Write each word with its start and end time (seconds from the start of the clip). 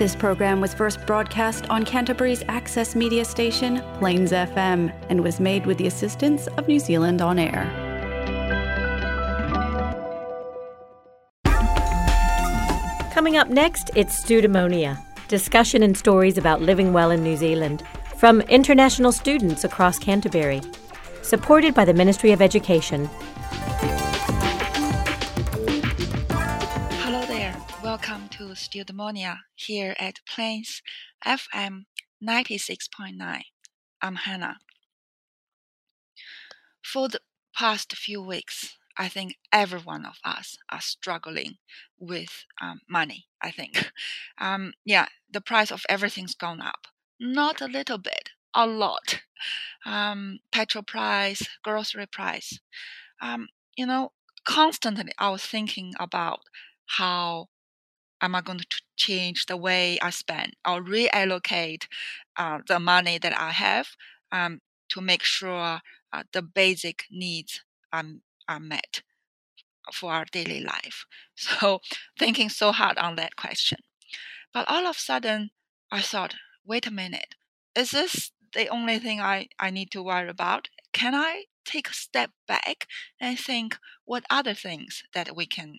This 0.00 0.16
program 0.16 0.62
was 0.62 0.72
first 0.72 1.04
broadcast 1.04 1.68
on 1.68 1.84
Canterbury's 1.84 2.42
access 2.48 2.96
media 2.96 3.22
station, 3.22 3.82
Plains 3.98 4.32
FM, 4.32 4.90
and 5.10 5.22
was 5.22 5.38
made 5.40 5.66
with 5.66 5.76
the 5.76 5.86
assistance 5.88 6.46
of 6.56 6.66
New 6.66 6.78
Zealand 6.78 7.20
On 7.20 7.38
Air. 7.38 7.68
Coming 13.12 13.36
up 13.36 13.50
next, 13.50 13.90
it's 13.94 14.24
STeudaemonia 14.24 14.98
discussion 15.28 15.82
and 15.82 15.94
stories 15.94 16.38
about 16.38 16.62
living 16.62 16.94
well 16.94 17.10
in 17.10 17.22
New 17.22 17.36
Zealand 17.36 17.82
from 18.16 18.40
international 18.40 19.12
students 19.12 19.64
across 19.64 19.98
Canterbury. 19.98 20.62
Supported 21.20 21.74
by 21.74 21.84
the 21.84 21.92
Ministry 21.92 22.32
of 22.32 22.40
Education. 22.40 23.10
To 28.54 29.36
here 29.54 29.94
at 30.00 30.18
Plains 30.26 30.82
FM 31.24 31.84
96.9. 32.22 33.42
I'm 34.02 34.14
Hannah. 34.16 34.56
For 36.82 37.08
the 37.08 37.20
past 37.56 37.96
few 37.96 38.20
weeks, 38.20 38.76
I 38.98 39.08
think 39.08 39.36
every 39.52 39.78
one 39.78 40.04
of 40.04 40.16
us 40.24 40.58
are 40.68 40.80
struggling 40.80 41.58
with 41.96 42.44
um, 42.60 42.80
money. 42.88 43.26
I 43.40 43.52
think, 43.52 43.92
um, 44.38 44.72
yeah, 44.84 45.06
the 45.30 45.40
price 45.40 45.70
of 45.70 45.84
everything's 45.88 46.34
gone 46.34 46.60
up. 46.60 46.88
Not 47.20 47.60
a 47.60 47.66
little 47.66 47.98
bit, 47.98 48.30
a 48.52 48.66
lot. 48.66 49.20
Um, 49.86 50.40
petrol 50.50 50.82
price, 50.82 51.46
grocery 51.62 52.06
price. 52.06 52.58
Um, 53.22 53.46
you 53.76 53.86
know, 53.86 54.10
constantly 54.44 55.12
I 55.18 55.30
was 55.30 55.44
thinking 55.44 55.94
about 56.00 56.40
how 56.98 57.48
am 58.20 58.34
I 58.34 58.40
going 58.40 58.58
to 58.58 58.82
change 58.96 59.46
the 59.46 59.56
way 59.56 59.98
I 60.00 60.10
spend 60.10 60.54
or 60.66 60.82
reallocate 60.82 61.86
uh, 62.36 62.58
the 62.66 62.78
money 62.78 63.18
that 63.18 63.38
I 63.38 63.50
have 63.50 63.88
um, 64.32 64.60
to 64.90 65.00
make 65.00 65.22
sure 65.22 65.80
uh, 66.12 66.22
the 66.32 66.42
basic 66.42 67.04
needs 67.10 67.62
are, 67.92 68.04
are 68.48 68.60
met 68.60 69.02
for 69.92 70.12
our 70.12 70.24
daily 70.30 70.60
life. 70.60 71.06
So 71.36 71.80
thinking 72.18 72.50
so 72.50 72.70
hard 72.70 72.98
on 72.98 73.16
that 73.16 73.34
question. 73.36 73.78
But 74.52 74.68
all 74.68 74.86
of 74.86 74.96
a 74.96 74.98
sudden, 74.98 75.50
I 75.90 76.02
thought, 76.02 76.34
wait 76.66 76.86
a 76.86 76.90
minute, 76.90 77.34
is 77.74 77.92
this 77.92 78.32
the 78.52 78.68
only 78.68 78.98
thing 78.98 79.20
I, 79.20 79.48
I 79.58 79.70
need 79.70 79.90
to 79.92 80.02
worry 80.02 80.28
about? 80.28 80.68
Can 80.92 81.14
I 81.14 81.44
take 81.64 81.88
a 81.88 81.94
step 81.94 82.30
back 82.46 82.86
and 83.20 83.38
think 83.38 83.78
what 84.04 84.24
other 84.28 84.54
things 84.54 85.02
that 85.14 85.34
we 85.34 85.46
can 85.46 85.78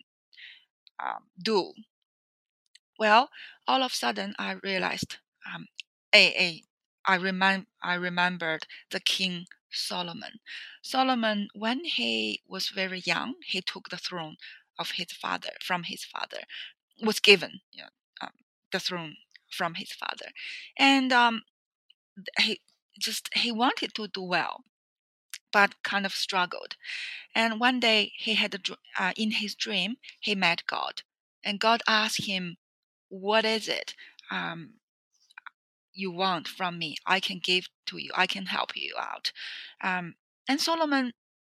um, 0.99 1.25
do? 1.41 1.73
Well, 3.01 3.31
all 3.67 3.81
of 3.81 3.93
a 3.93 3.95
sudden, 3.95 4.35
I 4.37 4.51
realized, 4.61 5.17
um, 5.51 5.65
I, 6.13 6.61
remem- 7.07 7.65
I 7.81 7.95
remembered 7.95 8.67
the 8.91 8.99
King 8.99 9.47
Solomon. 9.71 10.39
Solomon, 10.83 11.47
when 11.55 11.83
he 11.83 12.43
was 12.47 12.69
very 12.69 12.99
young, 12.99 13.37
he 13.43 13.59
took 13.59 13.89
the 13.89 13.97
throne 13.97 14.37
of 14.77 14.91
his 14.91 15.11
father 15.13 15.53
from 15.63 15.83
his 15.85 16.05
father, 16.05 16.41
was 17.01 17.19
given 17.19 17.61
you 17.71 17.81
know, 17.81 17.89
um, 18.21 18.33
the 18.71 18.79
throne 18.79 19.15
from 19.49 19.73
his 19.73 19.91
father, 19.91 20.29
and 20.77 21.11
um, 21.11 21.41
he 22.39 22.61
just 22.99 23.29
he 23.33 23.51
wanted 23.51 23.95
to 23.95 24.07
do 24.07 24.21
well, 24.21 24.63
but 25.51 25.81
kind 25.83 26.05
of 26.05 26.13
struggled. 26.13 26.75
And 27.35 27.59
one 27.59 27.79
day 27.79 28.13
he 28.17 28.35
had 28.35 28.55
a, 28.55 28.59
uh, 28.99 29.13
in 29.17 29.31
his 29.31 29.55
dream 29.55 29.97
he 30.19 30.35
met 30.35 30.67
God, 30.67 31.03
and 31.43 31.59
God 31.59 31.81
asked 31.87 32.25
him, 32.25 32.57
"What 33.11 33.45
is 33.45 33.67
it?" 33.67 33.93
Um, 34.31 34.75
you 35.93 36.11
want 36.11 36.47
from 36.47 36.77
me, 36.79 36.95
I 37.05 37.19
can 37.19 37.39
give 37.43 37.67
to 37.87 37.97
you. 37.97 38.11
I 38.15 38.27
can 38.27 38.45
help 38.45 38.75
you 38.75 38.95
out. 38.99 39.31
Um, 39.83 40.15
and 40.47 40.59
Solomon, 40.59 41.13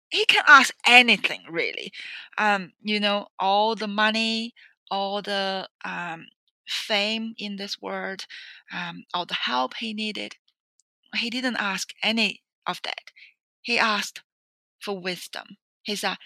he 0.09 0.25
can 0.27 0.45
ask 0.47 0.75
anything 0.87 1.43
really. 1.51 1.93
Um, 2.39 2.73
you 2.83 3.01
know, 3.01 3.29
all 3.39 3.75
the 3.75 3.89
money, 3.89 4.55
all 4.91 5.23
the 5.23 5.69
um, 5.85 6.27
fame 6.67 7.35
in 7.39 7.57
this 7.57 7.81
world, 7.81 8.27
um, 8.73 9.05
all 9.15 9.27
the 9.27 9.35
help 9.35 9.75
he 9.79 9.93
needed. 9.95 10.37
He 11.17 11.31
didn't 11.31 11.57
ask 11.57 11.93
any 12.03 12.43
of 12.67 12.81
that. 12.85 13.11
He 13.63 13.79
asked 13.79 14.23
for 14.81 14.99
wisdom. 14.99 15.57
He 15.83 15.97
said, 15.97 16.17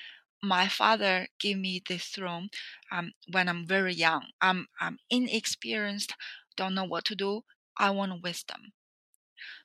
my 0.43 0.69
father 0.69 1.29
gave 1.39 1.59
me 1.59 1.83
this 1.89 2.05
throne 2.07 2.51
um, 2.93 3.13
when 3.31 3.49
I'm 3.49 3.67
very 3.67 3.95
young. 3.95 4.29
I'm, 4.41 4.69
I'm 4.81 4.99
inexperienced, 5.11 6.15
don't 6.57 6.75
know 6.75 6.85
what 6.85 7.05
to 7.07 7.15
do. 7.17 7.45
I 7.79 7.91
want 7.91 8.23
wisdom. 8.23 8.73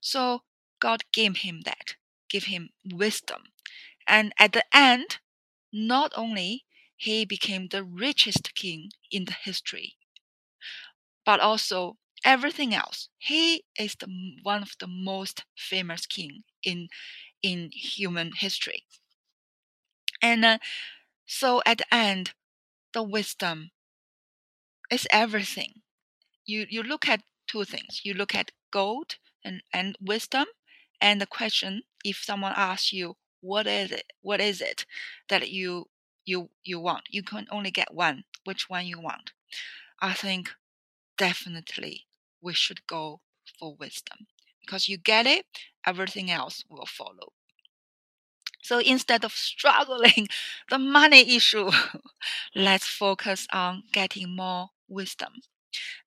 So 0.02 0.44
God 0.80 1.03
gave 1.12 1.38
him 1.40 1.62
that, 1.66 1.96
gave 2.30 2.46
him 2.46 2.69
wisdom. 2.85 3.44
And 4.08 4.34
at 4.40 4.53
the 4.53 4.66
end, 4.75 5.19
not 5.74 6.14
only 6.16 6.66
he 6.97 7.25
became 7.25 7.68
the 7.69 7.84
richest 7.84 8.56
king 8.56 8.91
in 9.12 9.25
the 9.25 9.34
history, 9.34 9.97
but 11.25 11.40
also 11.40 11.97
everything 12.24 12.74
else. 12.74 13.09
He 13.18 13.66
is 13.78 13.96
the, 14.00 14.08
one 14.44 14.62
of 14.62 14.72
the 14.80 14.88
most 14.88 15.44
famous 15.58 16.06
king 16.06 16.44
in 16.64 16.88
in 17.44 17.72
human 17.74 18.34
history. 18.34 18.85
And 20.25 20.44
uh, 20.44 20.58
so 21.25 21.62
at 21.66 21.80
the 21.80 21.94
end, 21.94 22.34
the 22.94 23.03
wisdom 23.03 23.72
is 24.91 25.08
everything. 25.12 25.81
You 26.46 26.66
you 26.69 26.84
look 26.84 27.08
at 27.09 27.24
two 27.47 27.66
things. 27.66 28.02
You 28.03 28.13
look 28.16 28.34
at 28.35 28.52
gold 28.72 29.18
and, 29.44 29.62
and 29.74 29.97
wisdom, 30.02 30.46
and 31.02 31.22
the 31.22 31.28
question 31.28 31.84
if 32.03 32.18
someone 32.24 32.53
asks 32.56 32.94
you, 32.94 33.18
what 33.41 33.68
is 33.68 33.91
it? 33.91 34.14
What 34.22 34.41
is 34.41 34.62
it 34.62 34.85
that 35.30 35.50
you 35.52 35.90
you 36.25 36.50
you 36.64 36.80
want? 36.80 37.03
You 37.09 37.24
can 37.24 37.47
only 37.52 37.72
get 37.72 37.94
one. 37.94 38.24
Which 38.46 38.69
one 38.69 38.85
you 38.88 39.00
want? 39.00 39.31
I 40.02 40.14
think 40.14 40.52
definitely 41.18 42.08
we 42.41 42.53
should 42.53 42.88
go 42.88 43.22
for 43.59 43.75
wisdom 43.75 44.28
because 44.62 44.90
you 44.90 44.97
get 44.97 45.28
it, 45.28 45.46
everything 45.85 46.31
else 46.31 46.64
will 46.69 46.88
follow. 46.88 47.34
So 48.66 48.80
instead 48.80 49.24
of 49.24 49.31
struggling 49.34 50.28
the 50.70 50.80
money 50.80 51.36
issue, 51.36 51.70
let's 52.56 52.88
focus 52.88 53.48
on 53.53 53.84
getting 53.94 54.36
more 54.36 54.70
wisdom. 54.88 55.34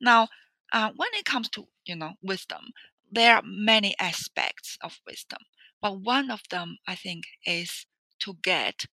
Now, 0.00 0.28
uh, 0.72 0.91
when 0.96 1.08
it 1.14 1.24
comes 1.24 1.48
to 1.50 1.69
you 1.86 1.96
know 1.96 2.14
wisdom, 2.22 2.72
there 3.10 3.36
are 3.36 3.42
many 3.44 3.94
aspects 3.98 4.78
of 4.82 5.00
wisdom, 5.06 5.41
but 5.80 6.00
one 6.00 6.30
of 6.30 6.42
them 6.50 6.78
I 6.86 6.94
think 6.94 7.24
is 7.46 7.86
to 8.20 8.36
get 8.42 8.86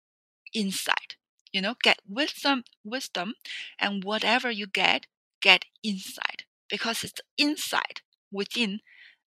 insight. 0.54 1.16
You 1.52 1.62
know, 1.62 1.76
get 1.82 2.00
wisdom, 2.08 2.64
wisdom, 2.84 3.36
and 3.80 4.04
whatever 4.04 4.52
you 4.52 4.68
get, 4.68 5.08
get 5.42 5.66
insight 5.84 6.44
because 6.70 7.04
it's 7.04 7.22
insight 7.38 8.02
within 8.32 8.82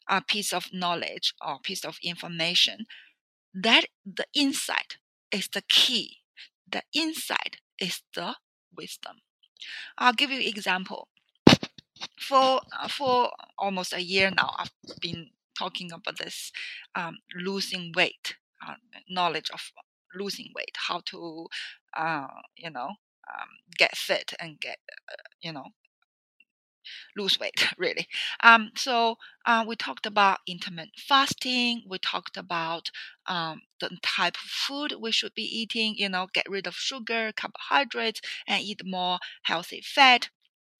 a 0.08 0.22
piece 0.22 0.52
of 0.52 0.72
knowledge 0.72 1.34
or 1.40 1.58
piece 1.60 1.84
of 1.84 1.98
information 2.02 2.86
that 3.62 3.86
the 4.04 4.26
insight 4.34 4.96
is 5.32 5.48
the 5.48 5.62
key. 5.62 6.18
The 6.70 6.82
insight 6.94 7.58
is 7.80 8.02
the 8.14 8.36
wisdom. 8.76 9.18
I'll 9.98 10.12
give 10.12 10.30
you 10.30 10.40
example 10.40 11.08
for 12.20 12.60
uh, 12.72 12.88
for 12.88 13.30
almost 13.58 13.92
a 13.92 14.02
year 14.02 14.30
now, 14.30 14.54
I've 14.58 14.72
been 15.00 15.30
talking 15.58 15.92
about 15.92 16.18
this 16.18 16.52
um, 16.94 17.18
losing 17.34 17.92
weight, 17.96 18.36
uh, 18.66 18.74
knowledge 19.08 19.50
of 19.52 19.72
losing 20.14 20.52
weight, 20.54 20.76
how 20.88 21.00
to, 21.06 21.46
uh, 21.96 22.28
you 22.56 22.70
know, 22.70 22.88
um, 22.88 23.48
get 23.76 23.96
fit 23.96 24.32
and 24.40 24.60
get, 24.60 24.78
uh, 25.10 25.16
you 25.42 25.52
know, 25.52 25.66
lose 27.16 27.38
weight 27.38 27.66
really. 27.78 28.06
Um, 28.42 28.70
so 28.74 29.16
uh, 29.46 29.64
we 29.66 29.76
talked 29.76 30.06
about 30.06 30.40
intermittent 30.46 30.94
fasting 30.98 31.82
we 31.88 31.98
talked 31.98 32.36
about 32.36 32.90
um, 33.26 33.62
the 33.80 33.90
type 34.02 34.34
of 34.36 34.40
food 34.48 34.94
we 35.00 35.12
should 35.12 35.34
be 35.34 35.42
eating 35.42 35.94
you 35.96 36.08
know 36.08 36.26
get 36.32 36.48
rid 36.48 36.66
of 36.66 36.74
sugar 36.74 37.32
carbohydrates 37.36 38.20
and 38.46 38.62
eat 38.62 38.82
more 38.84 39.18
healthy 39.42 39.82
fat. 39.84 40.30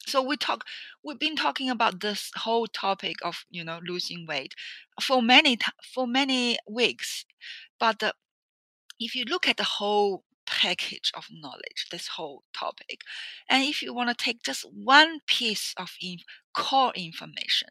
So 0.07 0.23
we 0.23 0.37
talk 0.37 0.65
we've 1.05 1.19
been 1.19 1.37
talking 1.37 1.71
about 1.71 2.01
this 2.01 2.31
whole 2.37 2.67
topic 2.67 3.17
of 3.23 3.45
you 3.51 3.65
know 3.65 3.81
losing 3.87 4.27
weight 4.27 4.55
for 5.03 5.23
many 5.23 5.59
for 5.95 6.07
many 6.07 6.59
weeks. 6.69 7.25
But 7.79 8.01
the, 8.01 8.15
if 9.01 9.15
you 9.15 9.25
look 9.25 9.49
at 9.49 9.57
the 9.57 9.65
whole 9.65 10.25
package 10.49 11.13
of 11.15 11.27
knowledge 11.31 11.87
this 11.91 12.09
whole 12.09 12.43
topic 12.53 13.01
and 13.49 13.65
if 13.65 13.83
you 13.83 13.93
want 13.95 14.09
to 14.09 14.25
take 14.25 14.43
just 14.43 14.65
one 14.73 15.21
piece 15.27 15.75
of 15.77 15.93
inf- 16.01 16.23
core 16.55 16.93
information 16.97 17.69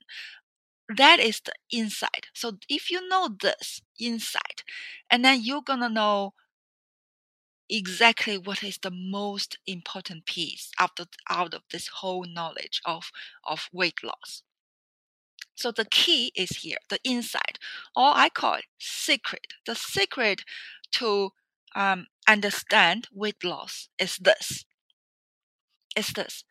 that 0.96 1.20
is 1.20 1.42
the 1.42 1.54
insight 1.72 2.28
so 2.34 2.58
if 2.70 2.90
you 2.92 3.08
know 3.10 3.30
this 3.42 3.82
insight 4.00 4.64
and 5.10 5.26
then 5.26 5.42
you're 5.42 5.62
gonna 5.62 5.90
know 5.90 6.34
exactly 7.70 8.38
what 8.38 8.64
is 8.64 8.78
the 8.80 8.92
most 8.92 9.58
important 9.68 10.26
piece 10.26 10.72
out 10.80 11.00
of, 11.00 11.10
out 11.30 11.54
of 11.54 11.62
this 11.72 11.88
whole 11.88 12.26
knowledge 12.26 12.82
of, 12.86 13.12
of 13.44 13.70
weight 13.74 14.04
loss. 14.04 14.44
So 15.56 15.72
the 15.72 15.86
key 15.86 16.32
is 16.36 16.58
here, 16.58 16.78
the 16.90 17.00
insight, 17.04 17.58
or 17.96 18.12
I 18.16 18.30
call 18.30 18.56
it 18.56 18.66
secret. 18.78 19.48
The 19.66 19.76
secret 19.76 20.44
to 20.94 21.32
um, 21.78 22.08
understand 22.28 23.08
weight 23.14 23.46
loss 23.46 23.90
is 24.00 24.18
this. 24.18 24.66
Is 25.98 26.10
this. 26.14 26.46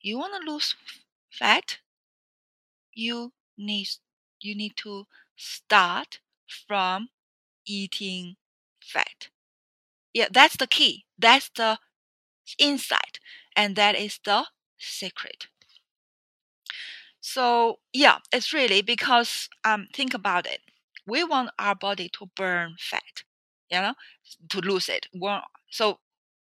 You 0.00 0.16
want 0.16 0.32
to 0.42 0.50
lose 0.50 0.74
fat? 1.30 1.80
You 2.94 3.32
need 3.56 3.88
you 4.40 4.56
need 4.56 4.76
to 4.78 5.06
start 5.36 6.18
from 6.66 7.10
eating 7.66 8.36
fat. 8.82 9.30
Yeah, 10.14 10.28
that's 10.30 10.56
the 10.56 10.66
key. 10.68 11.06
That's 11.18 11.50
the 11.50 11.78
insight, 12.58 13.20
and 13.56 13.76
that 13.76 13.96
is 13.96 14.20
the 14.24 14.48
secret. 14.78 15.48
So 17.20 17.80
yeah, 17.92 18.18
it's 18.32 18.52
really 18.54 18.80
because 18.82 19.48
um 19.64 19.88
think 19.92 20.14
about 20.14 20.46
it. 20.46 20.62
We 21.06 21.24
want 21.24 21.50
our 21.58 21.74
body 21.74 22.08
to 22.14 22.26
burn 22.34 22.76
fat, 22.78 23.22
you 23.70 23.80
know, 23.80 23.94
to 24.48 24.60
lose 24.60 24.88
it. 24.88 25.06
So 25.70 25.98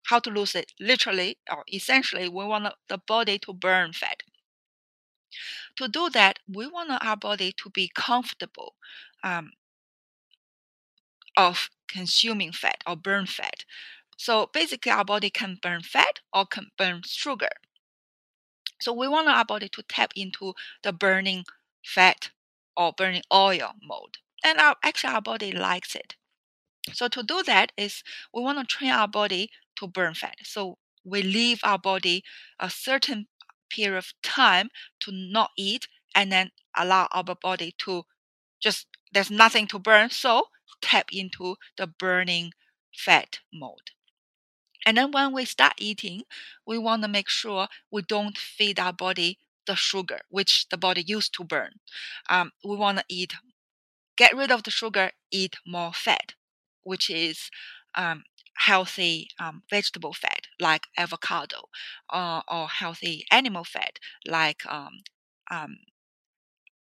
how 0.03 0.19
to 0.19 0.29
lose 0.29 0.55
it? 0.55 0.73
Literally 0.79 1.37
or 1.51 1.63
essentially, 1.71 2.27
we 2.27 2.45
want 2.45 2.73
the 2.87 2.97
body 2.97 3.39
to 3.39 3.53
burn 3.53 3.93
fat. 3.93 4.23
To 5.77 5.87
do 5.87 6.09
that, 6.09 6.39
we 6.47 6.67
want 6.67 6.91
our 7.03 7.15
body 7.17 7.53
to 7.53 7.69
be 7.69 7.91
comfortable 7.93 8.75
um, 9.23 9.51
of 11.37 11.69
consuming 11.87 12.51
fat 12.51 12.83
or 12.85 12.95
burn 12.95 13.25
fat. 13.25 13.63
So 14.17 14.49
basically, 14.53 14.91
our 14.91 15.05
body 15.05 15.29
can 15.29 15.57
burn 15.61 15.81
fat 15.81 16.19
or 16.33 16.45
can 16.45 16.71
burn 16.77 17.01
sugar. 17.05 17.49
So 18.79 18.93
we 18.93 19.07
want 19.07 19.27
our 19.27 19.45
body 19.45 19.69
to 19.69 19.83
tap 19.83 20.11
into 20.15 20.53
the 20.83 20.91
burning 20.91 21.45
fat 21.83 22.31
or 22.75 22.93
burning 22.93 23.23
oil 23.31 23.73
mode. 23.81 24.17
And 24.43 24.59
our, 24.59 24.75
actually 24.83 25.13
our 25.13 25.21
body 25.21 25.51
likes 25.51 25.95
it. 25.95 26.15
So 26.93 27.07
to 27.07 27.23
do 27.23 27.43
that 27.43 27.71
is 27.77 28.03
we 28.33 28.41
want 28.41 28.59
to 28.59 28.65
train 28.65 28.91
our 28.91 29.07
body 29.07 29.51
to 29.77 29.87
burn 29.87 30.13
fat. 30.13 30.35
So 30.43 30.77
we 31.03 31.21
leave 31.21 31.59
our 31.63 31.79
body 31.79 32.23
a 32.59 32.69
certain 32.69 33.27
period 33.69 33.97
of 33.97 34.13
time 34.21 34.69
to 35.01 35.11
not 35.11 35.51
eat 35.57 35.87
and 36.13 36.31
then 36.31 36.51
allow 36.75 37.07
our 37.11 37.23
body 37.23 37.73
to 37.79 38.03
just 38.59 38.87
there's 39.13 39.31
nothing 39.31 39.67
to 39.67 39.79
burn 39.79 40.09
so 40.09 40.47
tap 40.81 41.07
into 41.11 41.55
the 41.77 41.87
burning 41.87 42.51
fat 42.93 43.39
mode 43.53 43.91
and 44.85 44.97
then 44.97 45.11
when 45.11 45.31
we 45.31 45.45
start 45.45 45.73
eating, 45.77 46.23
we 46.65 46.77
want 46.77 47.03
to 47.03 47.07
make 47.07 47.29
sure 47.29 47.67
we 47.91 48.01
don't 48.01 48.37
feed 48.37 48.79
our 48.79 48.93
body 48.93 49.39
the 49.67 49.75
sugar, 49.75 50.21
which 50.29 50.67
the 50.69 50.77
body 50.77 51.03
used 51.05 51.33
to 51.35 51.43
burn. 51.43 51.79
Um, 52.29 52.51
we 52.63 52.75
want 52.75 52.97
to 52.97 53.05
eat, 53.07 53.33
get 54.17 54.35
rid 54.35 54.51
of 54.51 54.63
the 54.63 54.71
sugar, 54.71 55.11
eat 55.31 55.57
more 55.65 55.93
fat, 55.93 56.33
which 56.83 57.09
is 57.09 57.49
um, 57.95 58.23
healthy 58.57 59.29
um, 59.39 59.63
vegetable 59.69 60.13
fat 60.13 60.47
like 60.59 60.87
avocado, 60.97 61.69
uh, 62.09 62.41
or 62.47 62.67
healthy 62.69 63.25
animal 63.31 63.63
fat 63.63 63.99
like 64.27 64.65
um, 64.71 65.03
um, 65.49 65.77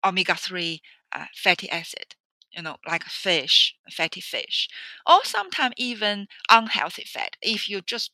omega 0.05 0.35
3 0.35 0.83
uh, 1.13 1.27
fatty 1.35 1.69
acid 1.71 2.15
you 2.53 2.63
know, 2.63 2.77
like 2.85 3.05
fish, 3.05 3.77
fatty 3.93 4.21
fish, 4.21 4.69
or 5.07 5.21
sometimes 5.25 5.73
even 5.77 6.27
unhealthy 6.51 7.05
fat. 7.05 7.37
If 7.41 7.69
you 7.69 7.81
just 7.81 8.11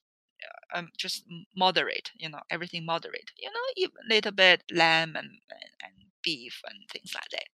uh, 0.75 0.79
um, 0.81 0.91
just 0.99 1.25
moderate, 1.57 2.11
you 2.19 2.29
know, 2.29 2.41
everything 2.51 2.85
moderate, 2.85 3.31
you 3.39 3.49
know, 3.51 3.61
even 3.79 3.95
little 4.11 4.33
bit 4.33 4.63
lamb 4.71 5.17
and, 5.17 5.31
and 5.83 5.95
beef 6.23 6.61
and 6.69 6.81
things 6.91 7.15
like 7.15 7.31
that. 7.31 7.45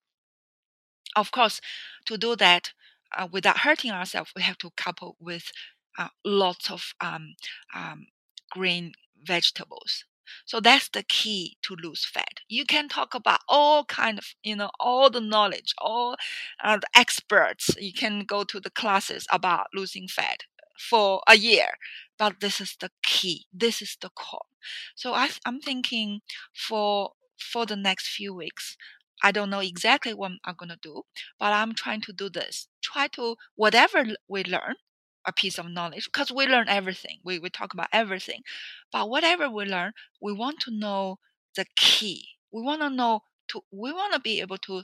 Of 1.17 1.31
course, 1.31 1.61
to 2.05 2.19
do 2.19 2.37
that 2.37 2.73
uh, 3.17 3.29
without 3.31 3.59
hurting 3.59 3.91
ourselves, 3.91 4.33
we 4.37 4.43
have 4.43 4.59
to 4.59 4.71
couple 4.77 5.17
with 5.21 5.51
uh, 5.99 6.09
lots 6.25 6.71
of 6.71 6.95
um, 7.01 7.35
um, 7.75 8.07
green 8.51 8.93
vegetables 9.25 10.05
so 10.47 10.61
that's 10.61 10.89
the 10.89 11.03
key 11.03 11.57
to 11.63 11.75
lose 11.77 12.05
fat. 12.05 12.41
You 12.49 12.65
can 12.65 12.89
talk 12.89 13.15
about 13.15 13.41
all 13.49 13.85
kind 13.85 14.19
of, 14.19 14.35
you 14.43 14.57
know, 14.57 14.71
all 14.81 15.11
the 15.11 15.21
knowledge, 15.21 15.75
all 15.79 16.17
uh, 16.63 16.79
the 16.79 16.87
experts. 16.99 17.71
You 17.79 17.93
can 17.93 18.21
go 18.25 18.45
to 18.45 18.61
the 18.61 18.71
classes 18.71 19.27
about 19.31 19.67
losing 19.75 20.09
fat 20.09 20.45
for 20.79 21.23
a 21.29 21.37
year, 21.37 21.69
but 22.19 22.41
this 22.41 22.61
is 22.61 22.77
the 22.81 22.91
key. 23.03 23.47
This 23.53 23.83
is 23.83 23.97
the 24.01 24.11
core. 24.11 24.47
So 24.95 25.13
I, 25.15 25.31
I'm 25.45 25.61
thinking 25.61 26.21
for 26.55 27.13
for 27.39 27.67
the 27.67 27.77
next 27.77 28.09
few 28.09 28.33
weeks, 28.33 28.77
I 29.23 29.33
don't 29.33 29.51
know 29.51 29.61
exactly 29.61 30.15
what 30.15 30.33
I'm 30.45 30.55
going 30.57 30.71
to 30.71 30.79
do, 30.83 31.03
but 31.39 31.53
I'm 31.53 31.75
trying 31.75 32.01
to 32.03 32.13
do 32.13 32.29
this. 32.29 32.69
Try 32.83 33.09
to 33.09 33.37
whatever 33.55 34.05
we 34.29 34.45
learn, 34.45 34.77
a 35.25 35.33
piece 35.33 35.59
of 35.59 35.69
knowledge 35.71 36.07
because 36.07 36.33
we 36.33 36.47
learn 36.47 36.69
everything. 36.69 37.19
We, 37.25 37.39
we 37.39 37.49
talk 37.51 37.73
about 37.75 37.89
everything. 37.93 38.43
But 38.91 39.09
whatever 39.09 39.49
we 39.49 39.65
learn, 39.65 39.93
we 40.21 40.33
want 40.33 40.61
to 40.61 40.71
know 40.73 41.19
the 41.55 41.67
key. 41.77 42.29
We 42.53 42.63
want 42.63 42.81
to 42.83 42.91
know 42.91 43.23
to 43.49 43.63
we 43.71 43.93
want 43.93 44.13
to 44.15 44.21
be 44.21 44.41
able 44.41 44.59
to 44.59 44.83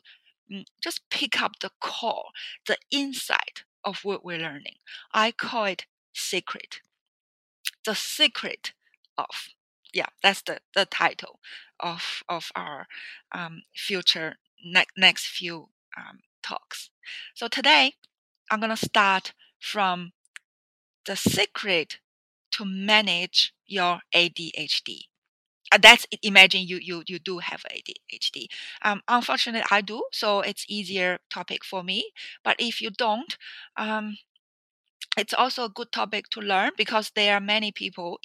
mm, 0.52 0.64
just 0.81 1.08
pick 1.11 1.40
up 1.43 1.58
the 1.61 1.70
core, 1.81 2.31
the 2.67 2.76
insight 2.90 3.64
of 3.85 4.05
what 4.05 4.25
we're 4.25 4.38
learning. 4.38 4.76
I 5.12 5.32
call 5.32 5.64
it 5.64 5.87
secret. 6.12 6.81
The 7.85 7.96
secret 7.96 8.73
of 9.17 9.49
yeah, 9.93 10.06
that's 10.23 10.43
the, 10.43 10.61
the 10.75 10.85
title 10.87 11.40
of 11.81 12.23
of 12.29 12.51
our 12.55 12.87
um, 13.33 13.63
future 13.75 14.37
ne- 14.65 14.87
next 14.97 15.27
few 15.27 15.69
um, 15.97 16.21
talks. 16.43 16.91
So 17.35 17.49
today 17.49 17.95
I'm 18.51 18.61
gonna 18.61 18.77
start 18.77 19.33
from 19.61 20.13
the 21.07 21.17
secret 21.17 21.99
to 22.53 22.65
manage 22.65 23.55
your 23.67 24.01
ADHD. 24.15 25.07
Uh, 25.73 25.79
that's 25.79 26.07
imagine 26.23 26.63
you 26.63 26.79
you 26.83 27.03
you 27.07 27.19
do 27.19 27.39
have 27.39 27.63
ADHD. 27.71 28.49
Um, 28.83 29.03
unfortunately, 29.09 29.67
I 29.71 29.83
do, 29.83 30.05
so 30.13 30.41
it's 30.41 30.65
easier 30.69 31.19
topic 31.31 31.65
for 31.65 31.83
me. 31.85 32.13
But 32.45 32.57
if 32.59 32.81
you 32.81 32.91
don't, 32.91 33.37
um, 33.77 34.19
it's 35.19 35.35
also 35.35 35.65
a 35.65 35.69
good 35.69 35.93
topic 35.93 36.29
to 36.31 36.41
learn 36.41 36.70
because 36.76 37.11
there 37.15 37.35
are 37.35 37.41
many 37.41 37.73
people, 37.73 38.19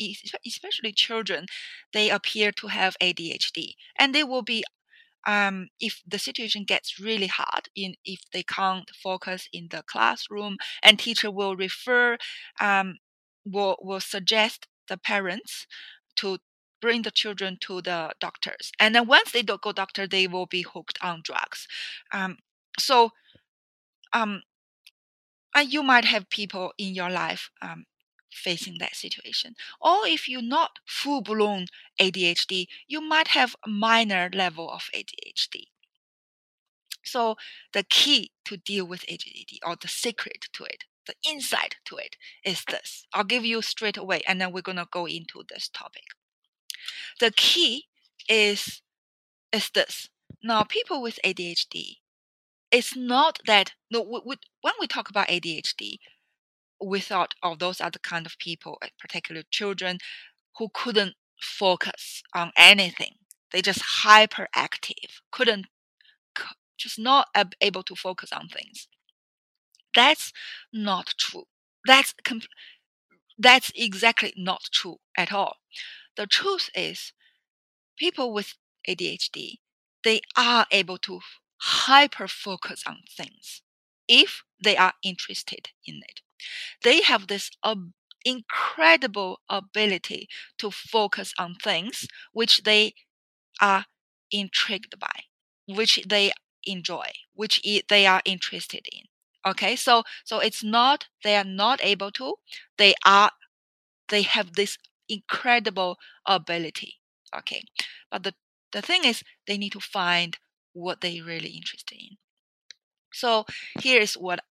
especially 0.45 0.91
children, 0.93 1.45
they 1.93 2.09
appear 2.09 2.51
to 2.53 2.67
have 2.67 2.95
ADHD, 3.01 3.73
and 3.97 4.13
they 4.13 4.23
will 4.23 4.43
be 4.43 4.63
um, 5.25 5.69
if 5.79 6.01
the 6.05 6.19
situation 6.19 6.65
gets 6.65 6.99
really 6.99 7.27
hard, 7.27 7.69
in 7.75 7.95
if 8.03 8.19
they 8.33 8.43
can't 8.43 8.89
focus 9.01 9.47
in 9.53 9.69
the 9.71 9.83
classroom, 9.83 10.57
and 10.81 10.99
teacher 10.99 11.31
will 11.31 11.55
refer, 11.55 12.17
um, 12.59 12.97
will 13.45 13.77
will 13.81 14.01
suggest 14.01 14.67
the 14.89 14.97
parents 14.97 15.65
to 16.17 16.39
bring 16.81 17.03
the 17.03 17.11
children 17.11 17.57
to 17.61 17.81
the 17.81 18.11
doctors, 18.19 18.71
and 18.79 18.93
then 18.93 19.07
once 19.07 19.31
they 19.31 19.41
don't 19.41 19.61
go 19.61 19.71
doctor, 19.71 20.05
they 20.07 20.27
will 20.27 20.45
be 20.45 20.63
hooked 20.63 20.99
on 21.01 21.21
drugs. 21.23 21.67
Um, 22.11 22.37
so, 22.77 23.11
um, 24.11 24.41
and 25.55 25.71
you 25.71 25.83
might 25.83 26.05
have 26.05 26.29
people 26.29 26.73
in 26.77 26.93
your 26.95 27.09
life 27.09 27.49
um, 27.61 27.85
facing 28.31 28.77
that 28.79 28.95
situation. 28.95 29.55
Or 29.79 30.05
if 30.05 30.27
you're 30.27 30.41
not 30.41 30.79
full 30.85 31.21
blown 31.21 31.67
ADHD, 32.01 32.67
you 32.87 33.01
might 33.01 33.29
have 33.29 33.55
a 33.65 33.69
minor 33.69 34.29
level 34.33 34.69
of 34.69 34.89
ADHD. 34.93 35.67
So 37.03 37.35
the 37.73 37.83
key 37.83 38.31
to 38.45 38.57
deal 38.57 38.85
with 38.85 39.05
ADHD 39.07 39.57
or 39.65 39.75
the 39.75 39.87
secret 39.87 40.47
to 40.53 40.63
it, 40.63 40.85
the 41.05 41.15
insight 41.27 41.75
to 41.85 41.97
it 41.97 42.15
is 42.45 42.63
this. 42.69 43.05
I'll 43.13 43.25
give 43.25 43.45
you 43.45 43.61
straight 43.61 43.97
away 43.97 44.21
and 44.27 44.39
then 44.39 44.51
we're 44.51 44.61
going 44.61 44.77
to 44.77 44.87
go 44.89 45.05
into 45.05 45.43
this 45.47 45.69
topic. 45.69 46.05
The 47.19 47.31
key 47.31 47.87
is 48.29 48.81
is 49.51 49.69
this. 49.69 50.09
Now 50.41 50.63
people 50.63 51.01
with 51.01 51.19
ADHD 51.23 51.97
it's 52.73 52.95
not 52.97 53.39
that 53.45 53.71
no 53.89 54.01
we, 54.01 54.21
we, 54.25 54.35
when 54.61 54.73
we 54.81 54.87
talk 54.87 55.09
about 55.09 55.29
ADHD 55.29 55.99
we 56.85 56.99
thought, 56.99 57.33
of 57.41 57.59
those 57.59 57.81
other 57.81 57.99
kind 57.99 58.25
of 58.25 58.37
people, 58.37 58.77
eh, 58.83 58.89
particularly 58.99 59.45
children, 59.49 59.99
who 60.57 60.69
couldn't 60.73 61.15
focus 61.41 62.23
on 62.33 62.51
anything. 62.57 63.15
They 63.51 63.61
just 63.61 63.81
hyperactive, 64.03 65.21
couldn't, 65.31 65.67
just 66.77 66.99
not 66.99 67.27
able 67.61 67.83
to 67.83 67.95
focus 67.95 68.31
on 68.31 68.47
things. 68.49 68.87
That's 69.95 70.33
not 70.71 71.13
true. 71.17 71.43
That's 71.85 72.13
that's 73.37 73.71
exactly 73.75 74.33
not 74.37 74.63
true 74.71 74.97
at 75.17 75.31
all. 75.31 75.57
The 76.17 76.27
truth 76.27 76.69
is, 76.75 77.13
people 77.97 78.33
with 78.33 78.55
ADHD, 78.87 79.55
they 80.03 80.21
are 80.37 80.65
able 80.71 80.97
to 80.99 81.19
hyper 81.85 82.27
focus 82.27 82.83
on 82.87 82.99
things 83.09 83.61
if 84.07 84.43
they 84.63 84.77
are 84.77 84.93
interested 85.03 85.69
in 85.85 86.01
it 86.09 86.21
they 86.83 87.01
have 87.01 87.27
this 87.27 87.51
incredible 88.25 89.41
ability 89.49 90.27
to 90.57 90.71
focus 90.71 91.33
on 91.37 91.55
things 91.55 92.07
which 92.31 92.63
they 92.63 92.93
are 93.61 93.85
intrigued 94.31 94.99
by, 94.99 95.25
which 95.67 96.01
they 96.07 96.31
enjoy, 96.65 97.07
which 97.33 97.61
they 97.89 98.05
are 98.07 98.21
interested 98.25 98.87
in. 98.91 99.03
Okay, 99.45 99.75
so 99.75 100.03
so 100.25 100.39
it's 100.39 100.63
not 100.63 101.07
they 101.23 101.35
are 101.35 101.43
not 101.43 101.79
able 101.83 102.11
to, 102.11 102.35
they 102.77 102.93
are 103.05 103.31
they 104.09 104.21
have 104.23 104.53
this 104.53 104.77
incredible 105.09 105.97
ability. 106.25 106.99
Okay, 107.35 107.63
but 108.11 108.23
the 108.23 108.33
the 108.71 108.81
thing 108.81 109.03
is 109.05 109.23
they 109.47 109.57
need 109.57 109.71
to 109.73 109.79
find 109.79 110.37
what 110.73 111.01
they 111.01 111.21
really 111.21 111.49
interested 111.49 111.97
in. 111.97 112.17
So 113.11 113.45
here 113.79 114.01
is 114.01 114.15
what 114.15 114.41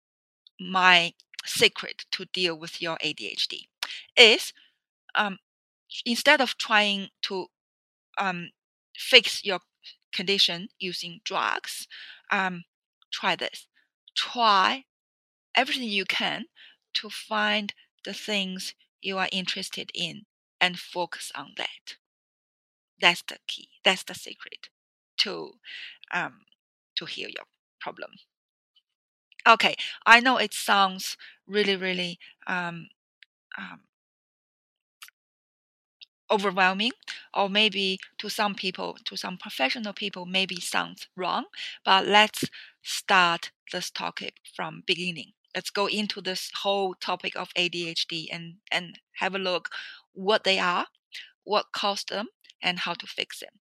my 0.61 1.15
secret 1.45 2.05
to 2.13 2.25
deal 2.27 2.57
with 2.57 2.81
your 2.81 2.97
ADHD 2.99 3.67
is 4.17 4.53
um, 5.17 5.39
instead 6.07 6.41
of 6.41 6.57
trying 6.57 7.09
to 7.23 7.47
um, 8.19 8.51
fix 8.97 9.45
your 9.45 9.61
condition 10.13 10.69
using 10.79 11.21
drugs, 11.25 11.89
um, 12.31 12.65
try 13.13 13.35
this. 13.35 13.67
Try 14.15 14.85
everything 15.57 15.85
you 15.85 16.05
can 16.05 16.45
to 16.95 17.09
find 17.11 17.75
the 18.05 18.13
things 18.15 18.75
you 19.01 19.19
are 19.19 19.29
interested 19.33 19.91
in 19.95 20.23
and 20.61 20.79
focus 20.79 21.33
on 21.35 21.55
that. 21.57 21.97
That's 23.01 23.23
the 23.23 23.39
key. 23.49 23.69
That's 23.85 24.05
the 24.05 24.15
secret 24.15 24.69
to 25.25 25.53
um, 26.13 26.41
to 26.97 27.07
heal 27.07 27.31
your 27.31 27.47
problem. 27.81 28.11
Okay, 29.47 29.75
I 30.07 30.21
know 30.21 30.37
it 30.37 30.55
sounds 30.55 31.17
really, 31.47 31.77
really 31.77 32.19
um, 32.47 32.89
um, 33.59 33.81
overwhelming, 36.31 36.93
or 37.35 37.49
maybe 37.49 37.99
to 38.19 38.29
some 38.29 38.55
people, 38.55 38.97
to 39.05 39.17
some 39.17 39.37
professional 39.37 39.93
people, 39.93 40.25
maybe 40.27 40.61
sounds 40.61 41.09
wrong. 41.17 41.45
But 41.85 42.07
let's 42.07 42.45
start 42.83 43.51
this 43.73 43.91
topic 43.91 44.35
from 44.55 44.83
beginning. 44.87 45.33
Let's 45.55 45.71
go 45.71 45.87
into 45.87 46.21
this 46.23 46.51
whole 46.63 46.95
topic 46.95 47.37
of 47.37 47.53
ADHD 47.55 48.29
and 48.33 48.57
and 48.71 48.99
have 49.17 49.35
a 49.35 49.39
look 49.39 49.69
what 50.15 50.45
they 50.45 50.59
are, 50.59 50.87
what 51.45 51.73
caused 51.73 52.09
them, 52.11 52.29
and 52.63 52.81
how 52.81 52.95
to 52.95 53.07
fix 53.07 53.41
them 53.41 53.62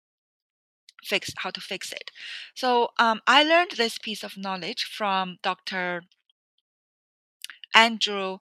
fix 1.03 1.33
how 1.39 1.51
to 1.51 1.61
fix 1.61 1.93
it. 1.93 2.11
So 2.55 2.91
um, 2.99 3.21
I 3.27 3.43
learned 3.43 3.73
this 3.73 3.99
piece 3.99 4.23
of 4.25 4.37
knowledge 4.37 4.85
from 4.85 5.39
Dr. 5.43 6.03
Andrew 7.75 8.39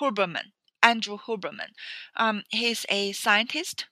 Huberman. 0.00 0.52
Andrew 0.82 1.16
Huberman. 1.18 1.70
Um, 2.14 2.42
he's 2.50 2.84
a 2.90 3.12
scientist 3.12 3.86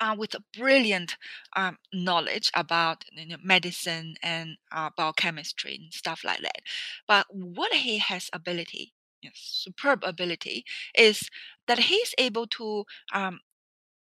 uh, 0.00 0.16
with 0.18 0.34
a 0.34 0.42
brilliant 0.58 1.16
um, 1.54 1.78
knowledge 1.92 2.50
about 2.54 3.04
you 3.12 3.26
know, 3.26 3.36
medicine 3.42 4.14
and 4.22 4.56
uh, 4.72 4.90
biochemistry 4.96 5.76
and 5.76 5.92
stuff 5.92 6.22
like 6.24 6.40
that. 6.40 6.62
But 7.06 7.26
what 7.30 7.72
he 7.72 7.98
has 7.98 8.30
ability, 8.32 8.94
superb 9.34 10.02
ability, 10.02 10.64
is 10.96 11.28
that 11.68 11.78
he's 11.78 12.14
able 12.18 12.46
to 12.48 12.84
um, 13.12 13.40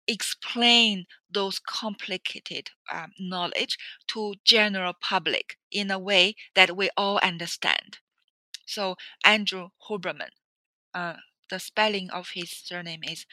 explain 0.07 1.05
those 1.31 1.59
complicated 1.59 2.71
um, 2.91 3.11
knowledge 3.19 3.77
to 4.07 4.35
general 4.43 4.93
public 4.93 5.57
in 5.71 5.91
a 5.91 5.99
way 5.99 6.35
that 6.55 6.75
we 6.75 6.89
all 6.97 7.19
understand. 7.23 7.99
So 8.65 8.95
Andrew 9.25 9.69
Huberman, 9.87 10.29
uh, 10.93 11.15
the 11.49 11.59
spelling 11.59 12.09
of 12.11 12.29
his 12.33 12.51
surname 12.51 13.03
is 13.03 13.25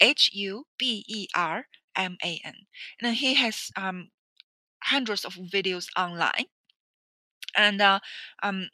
H 0.00 0.30
U 0.34 0.66
B 0.78 1.04
E 1.08 1.28
R 1.34 1.66
M 1.96 2.16
A 2.24 2.40
N, 2.44 2.66
and 3.00 3.16
he 3.16 3.34
has 3.34 3.70
um, 3.76 4.10
hundreds 4.84 5.24
of 5.24 5.34
videos 5.34 5.88
online. 5.96 6.46
And 7.56 7.80
uh, 7.80 8.00
um, 8.42 8.68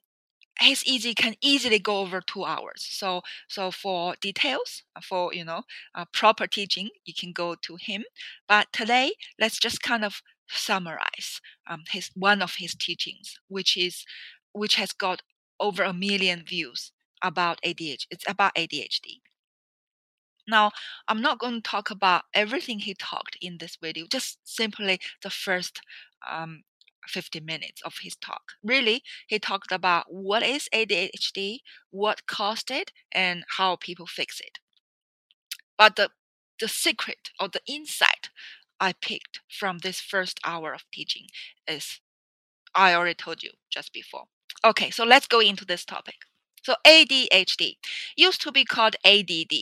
his 0.60 0.84
easy 0.84 1.14
can 1.14 1.34
easily 1.40 1.78
go 1.78 1.98
over 2.00 2.20
two 2.20 2.44
hours. 2.44 2.86
So 2.90 3.22
so 3.48 3.70
for 3.70 4.14
details, 4.20 4.82
uh, 4.96 5.00
for 5.00 5.34
you 5.34 5.44
know 5.44 5.62
uh, 5.94 6.04
proper 6.12 6.46
teaching, 6.46 6.90
you 7.04 7.14
can 7.14 7.32
go 7.32 7.54
to 7.54 7.76
him. 7.76 8.04
But 8.48 8.68
today, 8.72 9.12
let's 9.38 9.58
just 9.58 9.82
kind 9.82 10.04
of 10.04 10.22
summarize 10.48 11.40
um, 11.66 11.84
his 11.90 12.10
one 12.14 12.42
of 12.42 12.56
his 12.56 12.74
teachings, 12.74 13.38
which 13.48 13.76
is 13.76 14.04
which 14.52 14.76
has 14.76 14.92
got 14.92 15.22
over 15.60 15.82
a 15.82 15.92
million 15.92 16.44
views 16.46 16.92
about 17.22 17.60
ADHD. 17.62 18.06
It's 18.10 18.24
about 18.28 18.54
ADHD. 18.54 19.20
Now, 20.46 20.72
I'm 21.08 21.22
not 21.22 21.38
going 21.38 21.54
to 21.54 21.60
talk 21.70 21.90
about 21.90 22.24
everything 22.34 22.80
he 22.80 22.94
talked 22.94 23.36
in 23.40 23.58
this 23.58 23.76
video, 23.76 24.06
just 24.06 24.38
simply 24.44 25.00
the 25.22 25.30
first 25.30 25.80
um, 26.30 26.64
50 27.08 27.40
minutes 27.40 27.82
of 27.82 27.98
his 28.02 28.16
talk. 28.16 28.52
Really, 28.62 29.02
he 29.26 29.38
talked 29.38 29.72
about 29.72 30.06
what 30.08 30.42
is 30.42 30.68
ADHD, 30.74 31.60
what 31.90 32.26
caused 32.26 32.70
it, 32.70 32.92
and 33.12 33.44
how 33.56 33.76
people 33.76 34.06
fix 34.06 34.40
it. 34.40 34.58
But 35.78 35.96
the, 35.96 36.10
the 36.60 36.68
secret 36.68 37.30
or 37.40 37.48
the 37.48 37.60
insight 37.66 38.30
I 38.80 38.92
picked 38.92 39.40
from 39.48 39.78
this 39.78 40.00
first 40.00 40.40
hour 40.44 40.72
of 40.72 40.84
teaching 40.92 41.26
is 41.66 42.00
I 42.74 42.94
already 42.94 43.14
told 43.14 43.42
you 43.42 43.52
just 43.70 43.92
before. 43.92 44.24
Okay, 44.64 44.90
so 44.90 45.04
let's 45.04 45.26
go 45.26 45.40
into 45.40 45.64
this 45.64 45.84
topic. 45.84 46.16
So 46.64 46.76
ADHD 46.86 47.76
used 48.16 48.40
to 48.42 48.50
be 48.50 48.64
called 48.64 48.96
ADD, 49.04 49.52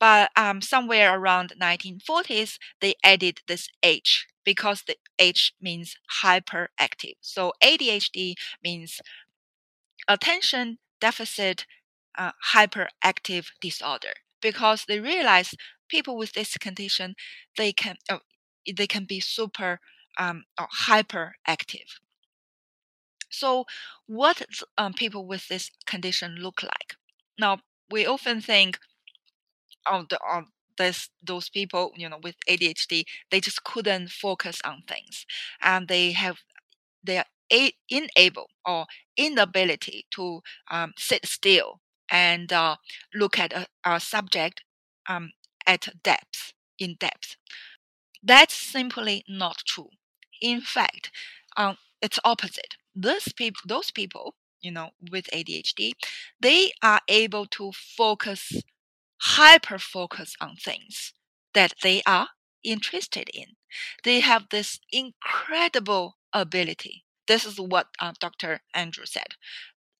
but 0.00 0.30
um, 0.36 0.60
somewhere 0.62 1.18
around 1.18 1.52
1940s 1.60 2.58
they 2.80 2.94
added 3.04 3.40
this 3.46 3.68
H 3.82 4.26
because 4.44 4.82
the 4.86 4.96
H 5.18 5.52
means 5.60 5.96
hyperactive. 6.22 7.16
So 7.20 7.52
ADHD 7.62 8.34
means 8.64 9.00
attention 10.08 10.78
deficit 11.00 11.66
uh, 12.16 12.32
hyperactive 12.54 13.48
disorder 13.60 14.14
because 14.40 14.84
they 14.86 15.00
realize 15.00 15.54
people 15.88 16.16
with 16.16 16.32
this 16.32 16.56
condition 16.56 17.14
they 17.56 17.72
can 17.72 17.96
uh, 18.08 18.18
they 18.74 18.86
can 18.86 19.04
be 19.04 19.20
super 19.20 19.80
um, 20.18 20.44
hyperactive. 20.58 22.00
So, 23.36 23.66
what 24.06 24.42
um, 24.78 24.94
people 24.94 25.26
with 25.26 25.48
this 25.48 25.70
condition 25.86 26.36
look 26.36 26.62
like? 26.62 26.96
Now, 27.38 27.58
we 27.90 28.06
often 28.06 28.40
think, 28.40 28.78
oh, 29.86 30.04
the, 30.08 30.18
oh, 30.26 30.42
this 30.78 31.08
those 31.22 31.48
people 31.48 31.92
you 31.96 32.06
know 32.08 32.18
with 32.22 32.36
ADHD 32.48 33.06
they 33.30 33.40
just 33.40 33.64
couldn't 33.64 34.10
focus 34.10 34.60
on 34.64 34.82
things 34.86 35.24
and 35.62 35.88
they 35.88 36.12
have 36.12 36.38
they 37.04 37.18
are 37.18 37.26
a- 37.52 37.74
unable 37.90 38.50
or 38.66 38.86
inability 39.16 40.06
to 40.12 40.42
um, 40.70 40.92
sit 40.98 41.26
still 41.26 41.80
and 42.10 42.52
uh, 42.52 42.76
look 43.14 43.38
at 43.38 43.52
a, 43.52 43.66
a 43.84 44.00
subject 44.00 44.62
um, 45.08 45.32
at 45.66 45.88
depth 46.02 46.52
in 46.78 46.96
depth. 47.00 47.36
That's 48.22 48.54
simply 48.54 49.24
not 49.28 49.58
true. 49.66 49.90
In 50.42 50.60
fact 50.60 51.10
um, 51.56 51.78
it's 52.02 52.18
opposite 52.24 52.76
those 52.96 53.28
people 53.32 53.62
those 53.68 53.90
people 53.92 54.34
you 54.62 54.72
know 54.72 54.90
with 55.12 55.26
ADHD 55.32 55.92
they 56.40 56.72
are 56.82 57.00
able 57.08 57.46
to 57.46 57.72
focus 57.72 58.62
hyper 59.18 59.78
focus 59.78 60.36
on 60.40 60.56
things 60.56 61.12
that 61.54 61.74
they 61.82 62.02
are 62.06 62.28
interested 62.62 63.30
in. 63.34 63.56
They 64.04 64.20
have 64.20 64.46
this 64.50 64.80
incredible 64.92 66.18
ability. 66.32 67.04
This 67.28 67.44
is 67.44 67.60
what 67.60 67.88
uh, 68.00 68.12
Dr. 68.20 68.60
Andrew 68.74 69.06
said 69.06 69.34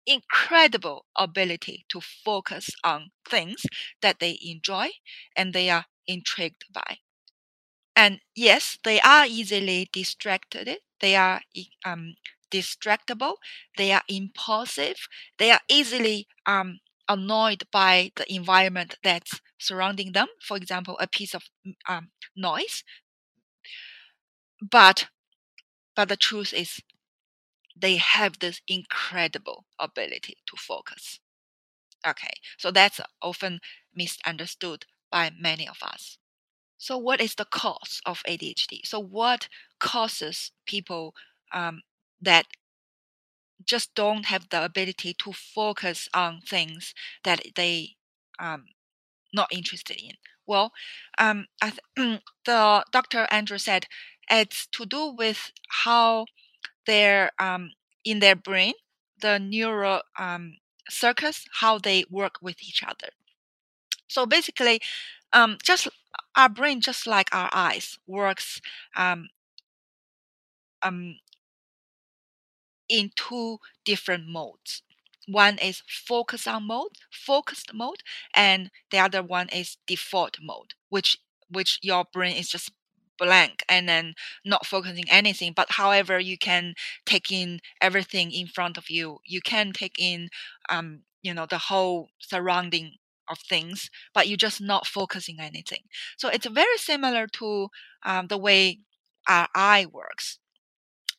incredible 0.06 1.06
ability 1.16 1.84
to 1.90 2.00
focus 2.00 2.70
on 2.84 3.10
things 3.28 3.62
that 4.02 4.20
they 4.20 4.38
enjoy 4.44 4.88
and 5.36 5.52
they 5.52 5.70
are 5.70 5.86
intrigued 6.06 6.64
by. 6.72 6.98
And 7.96 8.20
yes, 8.34 8.78
they 8.84 9.00
are 9.00 9.26
easily 9.26 9.88
distracted. 9.92 10.78
They 11.00 11.16
are 11.16 11.42
um, 11.84 12.14
distractible. 12.50 13.34
They 13.76 13.92
are 13.92 14.02
impulsive. 14.08 15.08
They 15.38 15.50
are 15.50 15.60
easily 15.68 16.28
um, 16.46 16.80
annoyed 17.08 17.64
by 17.72 18.12
the 18.16 18.32
environment 18.32 18.96
that's 19.02 19.40
surrounding 19.58 20.12
them, 20.12 20.28
for 20.40 20.56
example, 20.56 20.96
a 21.00 21.06
piece 21.06 21.34
of 21.34 21.44
um, 21.88 22.10
noise. 22.36 22.84
But 24.60 25.08
but 25.94 26.08
the 26.08 26.16
truth 26.16 26.52
is 26.52 26.80
they 27.76 27.96
have 27.96 28.38
this 28.40 28.60
incredible 28.68 29.66
ability 29.78 30.38
to 30.46 30.56
focus. 30.56 31.20
Okay, 32.06 32.32
so 32.58 32.70
that's 32.70 33.00
often 33.22 33.60
misunderstood 33.94 34.86
by 35.10 35.30
many 35.38 35.68
of 35.68 35.78
us. 35.82 36.18
So, 36.78 36.98
what 36.98 37.20
is 37.20 37.34
the 37.36 37.46
cause 37.46 38.00
of 38.06 38.22
ADHD? 38.26 38.82
So, 38.84 39.00
what 39.00 39.48
causes 39.80 40.52
people 40.66 41.14
um, 41.52 41.82
that 42.20 42.46
just 43.64 43.94
don't 43.94 44.26
have 44.26 44.48
the 44.50 44.64
ability 44.64 45.14
to 45.14 45.32
focus 45.32 46.08
on 46.14 46.40
things 46.40 46.94
that 47.24 47.40
they 47.56 47.96
um 48.38 48.64
not 49.34 49.48
interested 49.52 49.96
in. 50.02 50.12
Well, 50.46 50.72
um, 51.18 51.46
th- 51.62 51.80
the 52.46 52.84
Dr. 52.92 53.26
Andrew 53.30 53.58
said 53.58 53.86
it's 54.30 54.66
to 54.68 54.86
do 54.86 55.08
with 55.08 55.52
how 55.84 56.26
their 56.86 57.32
um, 57.40 57.72
in 58.04 58.20
their 58.20 58.36
brain 58.36 58.74
the 59.20 59.38
neural 59.38 60.02
um, 60.18 60.54
how 61.60 61.78
they 61.78 62.04
work 62.10 62.36
with 62.42 62.62
each 62.62 62.82
other. 62.84 63.10
So 64.08 64.26
basically, 64.26 64.80
um, 65.32 65.58
just 65.62 65.88
our 66.36 66.48
brain, 66.48 66.80
just 66.80 67.06
like 67.06 67.34
our 67.34 67.50
eyes, 67.52 67.98
works 68.06 68.60
um, 68.96 69.28
um, 70.82 71.16
in 72.88 73.10
two 73.16 73.58
different 73.84 74.28
modes. 74.28 74.82
One 75.28 75.58
is 75.58 75.82
focus 75.88 76.46
on 76.46 76.64
mode, 76.68 76.92
focused 77.10 77.72
mode, 77.74 78.02
and 78.34 78.70
the 78.90 78.98
other 78.98 79.22
one 79.22 79.48
is 79.48 79.76
default 79.86 80.38
mode, 80.40 80.74
which 80.88 81.18
which 81.48 81.78
your 81.82 82.04
brain 82.12 82.36
is 82.36 82.48
just 82.48 82.70
blank 83.18 83.64
and 83.68 83.88
then 83.88 84.14
not 84.44 84.66
focusing 84.66 85.04
anything. 85.08 85.52
But 85.54 85.72
however 85.72 86.18
you 86.18 86.36
can 86.38 86.74
take 87.06 87.32
in 87.32 87.60
everything 87.80 88.30
in 88.32 88.46
front 88.46 88.76
of 88.78 88.90
you. 88.90 89.18
You 89.24 89.40
can 89.40 89.72
take 89.72 89.96
in 89.98 90.28
um 90.68 91.02
you 91.22 91.34
know 91.34 91.46
the 91.46 91.58
whole 91.58 92.10
surrounding 92.18 92.92
of 93.28 93.38
things 93.38 93.90
but 94.14 94.28
you're 94.28 94.36
just 94.36 94.60
not 94.60 94.86
focusing 94.86 95.40
anything. 95.40 95.82
So 96.16 96.28
it's 96.28 96.46
very 96.46 96.78
similar 96.78 97.26
to 97.38 97.68
um, 98.04 98.28
the 98.28 98.38
way 98.38 98.80
our 99.28 99.48
eye 99.54 99.86
works 99.90 100.38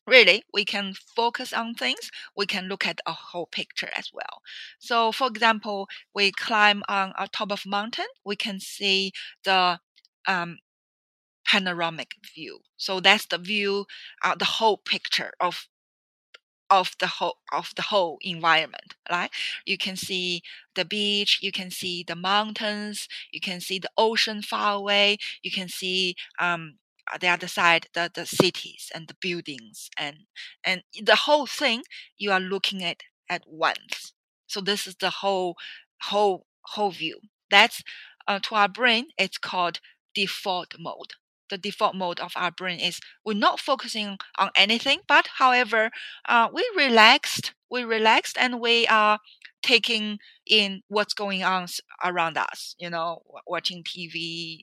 really 0.07 0.43
we 0.53 0.65
can 0.65 0.93
focus 1.15 1.53
on 1.53 1.73
things 1.75 2.09
we 2.35 2.45
can 2.45 2.65
look 2.67 2.87
at 2.87 2.99
a 3.05 3.11
whole 3.13 3.47
picture 3.47 3.89
as 3.95 4.11
well. 4.13 4.41
So 4.79 5.11
for 5.11 5.27
example 5.27 5.87
we 6.13 6.31
climb 6.31 6.83
on 6.87 7.13
a 7.17 7.27
top 7.27 7.51
of 7.51 7.65
mountain 7.65 8.07
we 8.25 8.35
can 8.35 8.59
see 8.59 9.11
the 9.43 9.79
um, 10.27 10.59
panoramic 11.45 12.11
view. 12.35 12.59
So 12.77 12.99
that's 12.99 13.25
the 13.27 13.37
view 13.37 13.85
uh, 14.23 14.35
the 14.35 14.45
whole 14.45 14.77
picture 14.77 15.33
of 15.39 15.67
of 16.69 16.91
the 16.99 17.07
whole 17.07 17.37
of 17.53 17.71
the 17.77 17.81
whole 17.81 18.17
environment 18.21 18.95
right? 19.09 19.31
You 19.65 19.77
can 19.77 19.95
see 19.95 20.41
the 20.75 20.83
beach 20.83 21.39
you 21.41 21.51
can 21.51 21.71
see 21.71 22.03
the 22.03 22.15
mountains 22.15 23.07
you 23.31 23.39
can 23.39 23.61
see 23.61 23.79
the 23.79 23.89
ocean 23.97 24.41
far 24.41 24.73
away 24.75 25.17
you 25.41 25.51
can 25.51 25.69
see 25.69 26.15
um, 26.39 26.75
the 27.19 27.27
other 27.27 27.47
side 27.47 27.87
the, 27.93 28.11
the 28.13 28.25
cities 28.25 28.91
and 28.93 29.07
the 29.07 29.15
buildings 29.21 29.89
and 29.97 30.17
and 30.63 30.83
the 31.01 31.15
whole 31.15 31.45
thing 31.45 31.83
you 32.17 32.31
are 32.31 32.39
looking 32.39 32.83
at 32.83 33.03
at 33.29 33.43
once. 33.47 34.13
So 34.47 34.61
this 34.61 34.87
is 34.87 34.95
the 34.95 35.09
whole 35.09 35.55
whole 36.03 36.45
whole 36.61 36.91
view. 36.91 37.19
That's 37.49 37.83
uh, 38.27 38.39
to 38.43 38.55
our 38.55 38.69
brain 38.69 39.07
it's 39.17 39.37
called 39.37 39.79
default 40.13 40.75
mode. 40.79 41.13
The 41.49 41.57
default 41.57 41.95
mode 41.95 42.19
of 42.19 42.33
our 42.35 42.51
brain 42.51 42.79
is 42.79 42.99
we're 43.23 43.33
not 43.33 43.59
focusing 43.59 44.17
on 44.37 44.51
anything 44.55 44.99
but 45.07 45.27
however 45.37 45.91
uh, 46.27 46.49
we 46.53 46.69
relaxed 46.75 47.53
we 47.69 47.83
relaxed 47.83 48.37
and 48.39 48.59
we 48.59 48.85
are 48.87 49.19
taking 49.63 50.19
in 50.45 50.83
what's 50.89 51.13
going 51.13 51.43
on 51.43 51.67
around 52.03 52.37
us 52.37 52.75
you 52.79 52.89
know 52.89 53.21
watching 53.47 53.83
tv 53.83 54.61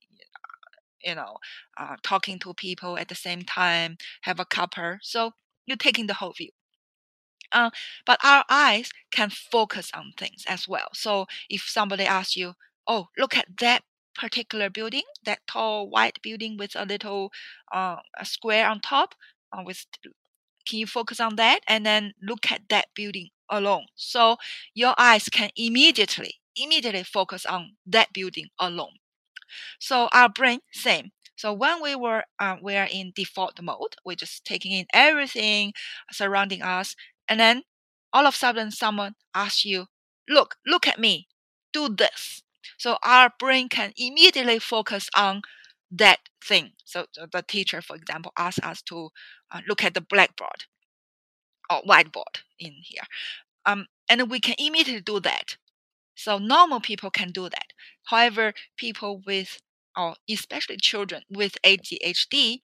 you 1.04 1.14
know, 1.14 1.36
uh, 1.78 1.96
talking 2.02 2.38
to 2.40 2.54
people 2.54 2.98
at 2.98 3.08
the 3.08 3.14
same 3.14 3.42
time, 3.42 3.96
have 4.22 4.40
a 4.40 4.44
cuppa. 4.44 4.98
So 5.02 5.32
you're 5.66 5.76
taking 5.76 6.06
the 6.06 6.14
whole 6.14 6.32
view. 6.32 6.50
Uh, 7.52 7.70
but 8.04 8.18
our 8.24 8.44
eyes 8.48 8.90
can 9.12 9.30
focus 9.30 9.90
on 9.94 10.12
things 10.18 10.44
as 10.48 10.66
well. 10.66 10.88
So 10.92 11.26
if 11.48 11.62
somebody 11.68 12.04
asks 12.04 12.36
you, 12.36 12.54
oh, 12.86 13.08
look 13.16 13.36
at 13.36 13.58
that 13.58 13.82
particular 14.14 14.70
building, 14.70 15.02
that 15.24 15.40
tall 15.46 15.88
white 15.88 16.20
building 16.22 16.56
with 16.56 16.72
a 16.74 16.84
little 16.84 17.30
uh, 17.72 17.96
a 18.18 18.24
square 18.24 18.68
on 18.68 18.80
top, 18.80 19.14
uh, 19.52 19.62
with 19.64 19.86
can 20.68 20.78
you 20.80 20.86
focus 20.86 21.20
on 21.20 21.36
that 21.36 21.60
and 21.68 21.86
then 21.86 22.14
look 22.22 22.50
at 22.50 22.62
that 22.70 22.88
building 22.94 23.30
alone? 23.50 23.86
So 23.96 24.36
your 24.74 24.94
eyes 24.98 25.28
can 25.28 25.50
immediately 25.56 26.40
immediately 26.56 27.04
focus 27.04 27.46
on 27.46 27.76
that 27.86 28.12
building 28.12 28.48
alone. 28.58 28.96
So 29.78 30.08
our 30.12 30.28
brain, 30.28 30.60
same. 30.72 31.12
So 31.36 31.52
when 31.52 31.82
we 31.82 31.94
were 31.96 32.24
uh, 32.38 32.56
we 32.62 32.76
are 32.76 32.88
in 32.90 33.12
default 33.14 33.60
mode, 33.62 33.96
we're 34.04 34.16
just 34.16 34.44
taking 34.44 34.72
in 34.72 34.86
everything 34.94 35.72
surrounding 36.12 36.62
us, 36.62 36.94
and 37.28 37.40
then 37.40 37.62
all 38.12 38.26
of 38.26 38.34
a 38.34 38.36
sudden 38.36 38.70
someone 38.70 39.14
asks 39.34 39.64
you, 39.64 39.86
"Look, 40.28 40.56
look 40.66 40.86
at 40.86 40.98
me, 40.98 41.28
do 41.72 41.88
this." 41.88 42.42
So 42.78 42.98
our 43.02 43.32
brain 43.38 43.68
can 43.68 43.92
immediately 43.96 44.58
focus 44.58 45.08
on 45.16 45.42
that 45.90 46.20
thing. 46.44 46.72
So 46.84 47.06
the 47.16 47.42
teacher, 47.42 47.82
for 47.82 47.96
example, 47.96 48.32
asks 48.38 48.64
us 48.64 48.82
to 48.82 49.10
uh, 49.50 49.60
look 49.68 49.82
at 49.84 49.94
the 49.94 50.00
blackboard 50.00 50.64
or 51.70 51.82
whiteboard 51.82 52.42
in 52.58 52.72
here, 52.82 53.04
um, 53.66 53.86
and 54.08 54.30
we 54.30 54.40
can 54.40 54.56
immediately 54.58 55.02
do 55.02 55.20
that. 55.20 55.56
So 56.14 56.38
normal 56.38 56.80
people 56.80 57.10
can 57.10 57.30
do 57.30 57.48
that. 57.48 57.72
However, 58.04 58.54
people 58.76 59.22
with, 59.26 59.58
or 59.96 60.16
especially 60.28 60.76
children 60.78 61.22
with 61.30 61.56
ADHD, 61.64 62.62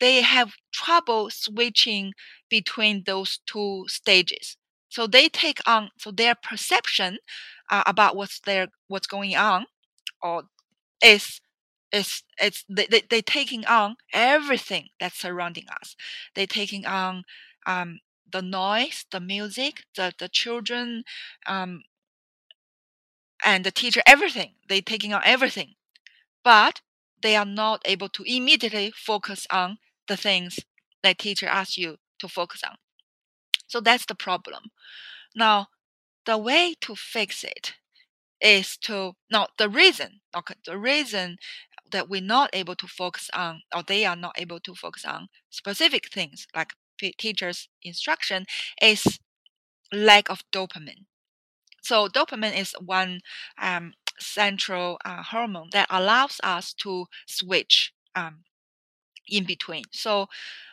they 0.00 0.22
have 0.22 0.54
trouble 0.72 1.30
switching 1.30 2.12
between 2.48 3.04
those 3.04 3.38
two 3.46 3.84
stages. 3.88 4.56
So 4.88 5.06
they 5.06 5.28
take 5.28 5.60
on, 5.66 5.90
so 5.98 6.10
their 6.10 6.34
perception 6.34 7.18
uh, 7.70 7.82
about 7.86 8.16
what's 8.16 8.40
there, 8.40 8.68
what's 8.88 9.06
going 9.06 9.34
on, 9.36 9.66
or 10.22 10.44
is 11.02 11.40
is 11.92 12.22
it's 12.40 12.64
they, 12.68 12.86
they 12.90 13.02
they 13.08 13.22
taking 13.22 13.64
on 13.66 13.96
everything 14.12 14.88
that's 15.00 15.18
surrounding 15.18 15.66
us. 15.80 15.96
They're 16.34 16.46
taking 16.46 16.86
on 16.86 17.24
um, 17.66 18.00
the 18.30 18.42
noise, 18.42 19.06
the 19.10 19.20
music, 19.20 19.84
the 19.96 20.12
the 20.18 20.28
children, 20.28 21.04
um, 21.46 21.82
and 23.44 23.64
the 23.64 23.70
teacher 23.70 24.02
everything. 24.06 24.54
They 24.68 24.80
taking 24.80 25.12
on 25.12 25.22
everything. 25.24 25.74
But 26.44 26.80
they 27.22 27.36
are 27.36 27.44
not 27.46 27.82
able 27.84 28.08
to 28.10 28.22
immediately 28.24 28.92
focus 28.94 29.46
on 29.50 29.78
the 30.08 30.16
things 30.16 30.60
that 31.02 31.18
teacher 31.18 31.46
asks 31.46 31.78
you 31.78 31.96
to 32.20 32.28
focus 32.28 32.62
on. 32.64 32.76
So 33.66 33.80
that's 33.80 34.06
the 34.06 34.14
problem. 34.14 34.70
Now, 35.34 35.68
the 36.24 36.38
way 36.38 36.74
to 36.82 36.94
fix 36.96 37.44
it 37.44 37.74
is 38.40 38.76
to 38.76 39.12
now 39.30 39.46
the 39.58 39.68
reason 39.68 40.20
okay 40.36 40.54
the 40.66 40.78
reason 40.78 41.38
that 41.90 42.08
we're 42.08 42.20
not 42.20 42.50
able 42.52 42.74
to 42.74 42.86
focus 42.86 43.30
on 43.32 43.62
or 43.74 43.82
they 43.82 44.04
are 44.04 44.16
not 44.16 44.34
able 44.36 44.60
to 44.60 44.74
focus 44.74 45.04
on 45.04 45.28
specific 45.48 46.12
things 46.12 46.46
like 46.54 46.72
teacher's 47.18 47.68
instruction 47.82 48.44
is 48.82 49.18
lack 49.92 50.28
of 50.28 50.42
dopamine 50.52 51.06
so 51.86 52.08
dopamine 52.08 52.58
is 52.58 52.74
one 52.84 53.20
um, 53.60 53.94
central 54.18 54.98
uh, 55.04 55.22
hormone 55.22 55.68
that 55.72 55.86
allows 55.90 56.40
us 56.42 56.72
to 56.74 57.06
switch 57.26 57.92
um, 58.14 58.44
in 59.28 59.44
between. 59.44 59.84
So 59.92 60.28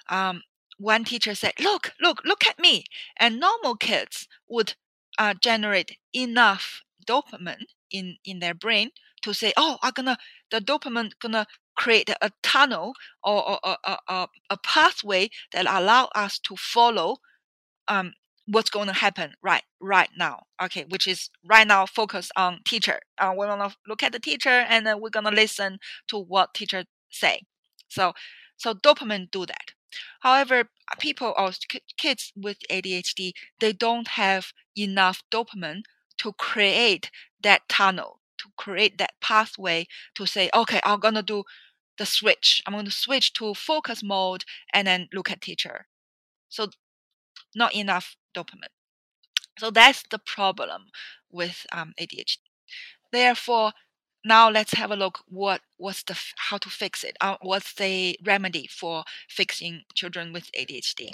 um, 0.09 0.43
one 0.77 1.03
teacher 1.05 1.35
said, 1.35 1.53
"Look, 1.59 1.93
look, 2.01 2.21
look 2.25 2.45
at 2.47 2.59
me," 2.59 2.85
and 3.17 3.39
normal 3.39 3.75
kids 3.75 4.27
would 4.49 4.75
uh, 5.17 5.33
generate 5.41 5.97
enough 6.13 6.83
dopamine 7.05 7.65
in 7.91 8.17
in 8.25 8.39
their 8.39 8.53
brain 8.55 8.91
to 9.23 9.33
say, 9.33 9.53
"Oh, 9.57 9.77
I'm 9.83 9.93
gonna 9.93 10.17
the 10.51 10.59
dopamine 10.61 11.13
gonna 11.19 11.47
create 11.75 12.09
a 12.09 12.31
tunnel 12.43 12.93
or, 13.23 13.49
or, 13.49 13.59
or, 13.87 13.97
or 14.09 14.27
a 14.49 14.57
pathway 14.57 15.29
that 15.53 15.65
allow 15.65 16.05
us 16.15 16.37
to 16.39 16.55
follow 16.55 17.17
um, 17.87 18.13
what's 18.45 18.69
going 18.69 18.87
to 18.87 18.93
happen 18.93 19.33
right 19.41 19.63
right 19.79 20.09
now 20.17 20.43
okay 20.61 20.85
which 20.89 21.07
is 21.07 21.29
right 21.45 21.67
now 21.67 21.85
focus 21.85 22.31
on 22.35 22.59
teacher. 22.65 22.99
Uh, 23.17 23.33
we're 23.35 23.47
going 23.47 23.69
to 23.69 23.75
look 23.87 24.03
at 24.03 24.11
the 24.11 24.19
teacher 24.19 24.49
and 24.49 24.85
then 24.85 24.99
we're 24.99 25.09
going 25.09 25.25
to 25.25 25.31
listen 25.31 25.79
to 26.07 26.17
what 26.17 26.53
teacher 26.53 26.83
say. 27.09 27.43
So 27.87 28.13
so 28.57 28.73
dopamine 28.73 29.31
do 29.31 29.45
that. 29.45 29.71
However 30.21 30.69
people 30.99 31.33
or 31.37 31.51
kids 31.97 32.33
with 32.35 32.57
adhd 32.69 33.31
they 33.59 33.73
don't 33.73 34.09
have 34.09 34.51
enough 34.77 35.23
dopamine 35.31 35.83
to 36.17 36.33
create 36.33 37.09
that 37.41 37.67
tunnel 37.69 38.19
to 38.37 38.49
create 38.57 38.97
that 38.97 39.13
pathway 39.21 39.87
to 40.13 40.25
say 40.25 40.49
okay 40.53 40.79
i'm 40.83 40.99
going 40.99 41.15
to 41.15 41.23
do 41.23 41.43
the 41.97 42.05
switch. 42.05 42.61
I'm 42.65 42.73
going 42.73 42.85
to 42.85 42.91
switch 42.91 43.33
to 43.33 43.53
focus 43.53 44.03
mode 44.03 44.45
and 44.73 44.87
then 44.87 45.09
look 45.13 45.31
at 45.31 45.41
teacher. 45.41 45.87
So 46.49 46.67
not 47.55 47.75
enough 47.75 48.15
dopamine. 48.35 48.73
So 49.59 49.69
that's 49.69 50.03
the 50.09 50.19
problem 50.19 50.87
with 51.31 51.65
um, 51.71 51.93
ADHD. 51.99 52.39
Therefore, 53.11 53.73
now 54.25 54.49
let's 54.49 54.73
have 54.73 54.91
a 54.91 54.95
look 54.95 55.19
what 55.27 55.61
what's 55.77 56.03
the 56.03 56.17
how 56.49 56.57
to 56.57 56.69
fix 56.69 57.03
it. 57.03 57.17
Uh, 57.21 57.37
what's 57.41 57.73
the 57.73 58.17
remedy 58.23 58.67
for 58.67 59.03
fixing 59.29 59.83
children 59.93 60.33
with 60.33 60.49
ADHD? 60.57 61.09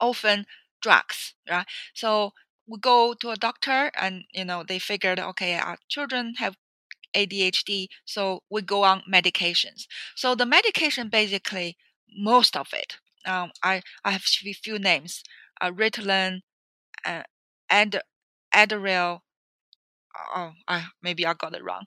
Often 0.00 0.46
drugs, 0.80 1.34
right? 1.50 1.66
So 1.94 2.32
we 2.66 2.78
go 2.78 3.14
to 3.14 3.30
a 3.30 3.36
doctor 3.36 3.90
and 3.94 4.24
you 4.32 4.44
know 4.44 4.64
they 4.66 4.78
figured 4.78 5.18
okay 5.18 5.54
our 5.54 5.78
children 5.88 6.34
have 6.38 6.56
ADHD, 7.14 7.88
so 8.04 8.42
we 8.50 8.62
go 8.62 8.84
on 8.84 9.02
medications. 9.10 9.86
So 10.14 10.34
the 10.34 10.46
medication 10.46 11.08
basically 11.08 11.76
most 12.16 12.56
of 12.56 12.68
it. 12.72 12.98
Um, 13.26 13.52
I 13.62 13.82
I 14.04 14.12
have 14.12 14.22
a 14.44 14.52
few 14.54 14.78
names: 14.78 15.22
uh, 15.60 15.70
Ritalin, 15.70 16.42
uh, 17.04 17.24
and 17.70 18.00
Adderall. 18.54 19.22
Oh, 20.34 20.52
I 20.68 20.86
maybe 21.02 21.26
I 21.26 21.34
got 21.34 21.54
it 21.54 21.62
wrong. 21.64 21.84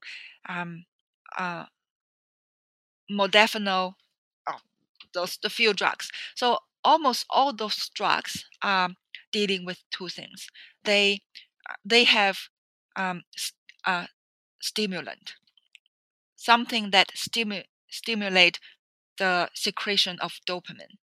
Um, 0.47 0.86
uh, 1.38 1.65
modafinil. 3.12 3.93
Oh, 4.47 4.60
those 5.13 5.38
the 5.41 5.49
few 5.49 5.73
drugs. 5.73 6.12
So 6.36 6.60
almost 6.84 7.25
all 7.30 7.54
those 7.54 7.89
drugs 7.95 8.45
are 8.63 8.89
dealing 9.32 9.65
with 9.65 9.84
two 9.91 10.10
things. 10.10 10.47
They 10.84 11.21
uh, 11.69 11.75
they 11.86 12.04
have 12.06 12.38
um, 12.95 13.23
uh, 13.86 14.08
stimulant, 14.62 15.36
something 16.36 16.89
that 16.91 17.10
stimu- 17.15 17.67
stimulate 17.88 18.60
the 19.17 19.49
secretion 19.54 20.19
of 20.21 20.39
dopamine. 20.47 20.97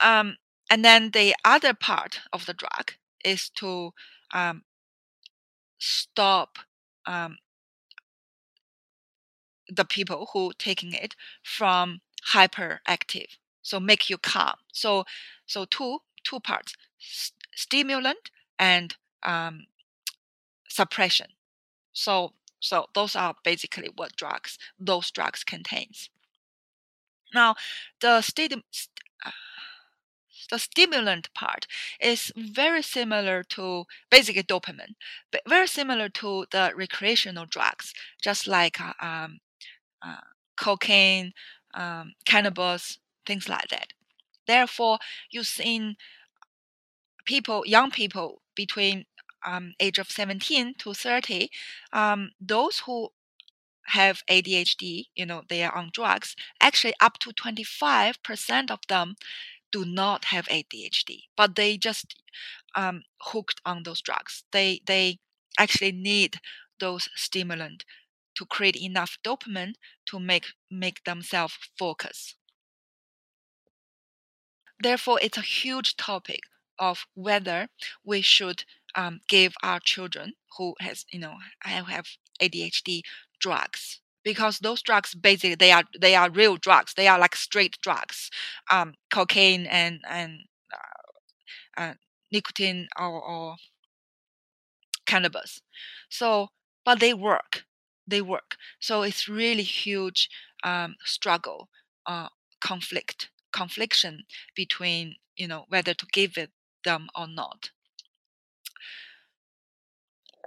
Um, 0.00 0.36
and 0.70 0.84
then 0.84 1.10
the 1.10 1.34
other 1.44 1.74
part 1.74 2.20
of 2.32 2.46
the 2.46 2.54
drug 2.54 2.92
is 3.24 3.50
to 3.56 3.92
um, 4.32 4.62
stop 5.78 6.58
um, 7.06 7.38
the 9.68 9.84
people 9.84 10.30
who 10.32 10.52
taking 10.58 10.92
it 10.92 11.14
from 11.42 12.00
hyperactive 12.32 13.38
so 13.66 13.80
make 13.80 14.08
you 14.08 14.16
calm. 14.16 14.54
So 14.72 15.04
so 15.44 15.64
two 15.64 15.98
two 16.22 16.38
parts 16.38 16.74
stimulant 17.56 18.30
and 18.60 18.94
um, 19.24 19.66
suppression. 20.68 21.30
So 21.92 22.34
so 22.60 22.86
those 22.94 23.16
are 23.16 23.34
basically 23.42 23.90
what 23.96 24.14
drugs 24.14 24.56
those 24.78 25.10
drugs 25.10 25.42
contains. 25.42 26.10
Now 27.34 27.56
the 28.00 28.20
stim- 28.20 28.62
uh, 29.24 29.32
the 30.50 30.58
stimulant 30.58 31.32
part 31.34 31.66
is 32.00 32.32
very 32.36 32.82
similar 32.82 33.42
to 33.44 33.84
basically 34.10 34.42
dopamine, 34.42 34.94
but 35.30 35.42
very 35.48 35.66
similar 35.66 36.08
to 36.10 36.46
the 36.50 36.72
recreational 36.74 37.46
drugs, 37.46 37.92
just 38.22 38.46
like 38.46 38.80
uh, 38.80 38.92
um, 39.00 39.40
uh, 40.02 40.20
cocaine, 40.56 41.32
um, 41.74 42.12
cannabis, 42.24 42.98
things 43.26 43.48
like 43.48 43.68
that. 43.68 43.92
Therefore, 44.46 44.98
you've 45.30 45.46
seen 45.46 45.96
people, 47.24 47.64
young 47.66 47.90
people 47.90 48.42
between 48.54 49.04
um, 49.44 49.74
age 49.80 49.98
of 49.98 50.10
17 50.10 50.74
to 50.78 50.94
30, 50.94 51.50
um, 51.92 52.30
those 52.40 52.82
who 52.86 53.10
have 53.88 54.22
ADHD, 54.28 55.06
you 55.14 55.26
know, 55.26 55.42
they 55.48 55.62
are 55.62 55.74
on 55.74 55.90
drugs, 55.92 56.34
actually 56.60 56.94
up 57.00 57.18
to 57.18 57.30
25% 57.30 58.70
of 58.70 58.80
them 58.88 59.14
do 59.76 59.84
not 59.84 60.26
have 60.26 60.46
ADHD, 60.46 61.24
but 61.36 61.54
they 61.56 61.76
just 61.76 62.16
um, 62.74 63.02
hooked 63.20 63.60
on 63.64 63.82
those 63.82 64.00
drugs. 64.00 64.44
They 64.52 64.80
they 64.86 65.18
actually 65.58 65.92
need 65.92 66.40
those 66.80 67.08
stimulant 67.14 67.84
to 68.36 68.46
create 68.46 68.76
enough 68.76 69.18
dopamine 69.26 69.74
to 70.06 70.18
make 70.18 70.46
make 70.70 71.04
themselves 71.04 71.56
focus. 71.78 72.36
Therefore, 74.82 75.18
it's 75.22 75.38
a 75.38 75.52
huge 75.60 75.96
topic 75.96 76.40
of 76.78 77.06
whether 77.14 77.68
we 78.04 78.20
should 78.20 78.64
um, 78.94 79.20
give 79.28 79.54
our 79.62 79.80
children 79.80 80.34
who 80.56 80.74
has 80.80 81.04
you 81.10 81.20
know 81.20 81.36
have 81.60 82.06
ADHD 82.40 83.02
drugs 83.40 84.00
because 84.26 84.58
those 84.60 84.82
drugs 84.82 85.14
basically 85.14 85.54
they 85.56 85.72
are 85.72 85.84
they 86.00 86.16
are 86.16 86.30
real 86.30 86.58
drugs. 86.58 86.94
They 86.96 87.08
are 87.08 87.20
like 87.20 87.36
straight 87.36 87.78
drugs 87.82 88.30
um, 88.70 88.94
cocaine 89.12 89.66
and 89.66 90.00
and 90.10 90.40
uh, 90.74 91.80
uh, 91.82 91.94
nicotine 92.32 92.88
or, 92.98 93.22
or 93.22 93.56
cannabis. 95.06 95.62
So 96.08 96.48
but 96.84 97.00
they 97.00 97.14
work. 97.14 97.64
They 98.06 98.22
work. 98.22 98.56
So 98.80 99.02
it's 99.02 99.28
really 99.28 99.62
huge 99.64 100.28
um, 100.64 100.96
struggle 101.04 101.68
uh, 102.06 102.28
conflict 102.60 103.30
confliction 103.52 104.24
between 104.54 105.16
you 105.36 105.48
know 105.48 105.64
whether 105.68 105.94
to 105.94 106.06
give 106.12 106.36
it 106.36 106.50
them 106.84 107.08
or 107.14 107.26
not 107.26 107.70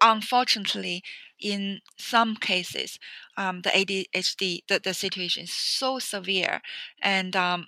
unfortunately, 0.01 1.03
in 1.39 1.81
some 1.97 2.35
cases, 2.35 2.99
um, 3.37 3.61
the 3.61 3.75
ADHD, 3.75 4.63
the, 4.67 4.79
the 4.79 4.93
situation 4.93 5.43
is 5.43 5.53
so 5.53 5.99
severe, 5.99 6.61
and 7.01 7.35
um, 7.35 7.67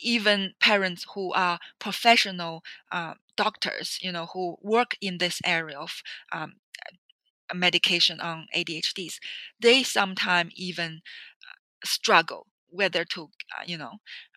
even 0.00 0.54
parents 0.60 1.06
who 1.14 1.32
are 1.32 1.58
professional 1.78 2.62
uh, 2.92 3.14
doctors, 3.36 3.98
you 4.02 4.12
know, 4.12 4.26
who 4.32 4.56
work 4.62 4.96
in 5.00 5.18
this 5.18 5.40
area 5.44 5.78
of 5.78 6.02
um, 6.32 6.54
medication 7.54 8.20
on 8.20 8.46
ADHDs, 8.54 9.18
they 9.60 9.82
sometimes 9.82 10.52
even 10.56 11.00
struggle 11.84 12.46
whether 12.68 13.04
to, 13.04 13.24
uh, 13.58 13.62
you 13.66 13.78
know, 13.78 13.92
uh, 13.92 14.27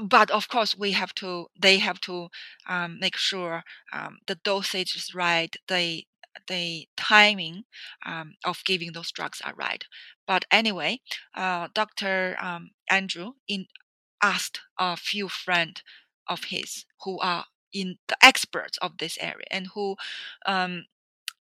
but 0.00 0.30
of 0.30 0.48
course 0.48 0.76
we 0.76 0.92
have 0.92 1.14
to 1.14 1.46
they 1.58 1.78
have 1.78 2.00
to 2.00 2.28
um, 2.68 2.98
make 3.00 3.16
sure 3.16 3.62
um, 3.92 4.18
the 4.26 4.34
dosage 4.36 4.94
is 4.96 5.14
right 5.14 5.56
the 5.68 6.06
the 6.48 6.88
timing 6.96 7.64
um, 8.06 8.34
of 8.44 8.64
giving 8.64 8.92
those 8.92 9.12
drugs 9.12 9.40
are 9.44 9.54
right. 9.54 9.84
But 10.26 10.44
anyway 10.50 11.00
uh, 11.34 11.68
dr 11.74 12.36
um, 12.40 12.70
andrew 12.90 13.32
in 13.48 13.66
asked 14.22 14.60
a 14.78 14.96
few 14.96 15.28
friends 15.28 15.82
of 16.28 16.44
his 16.44 16.84
who 17.04 17.18
are 17.20 17.46
in 17.72 17.98
the 18.08 18.16
experts 18.24 18.78
of 18.78 18.98
this 18.98 19.18
area 19.20 19.46
and 19.50 19.68
who 19.74 19.96
um, 20.46 20.84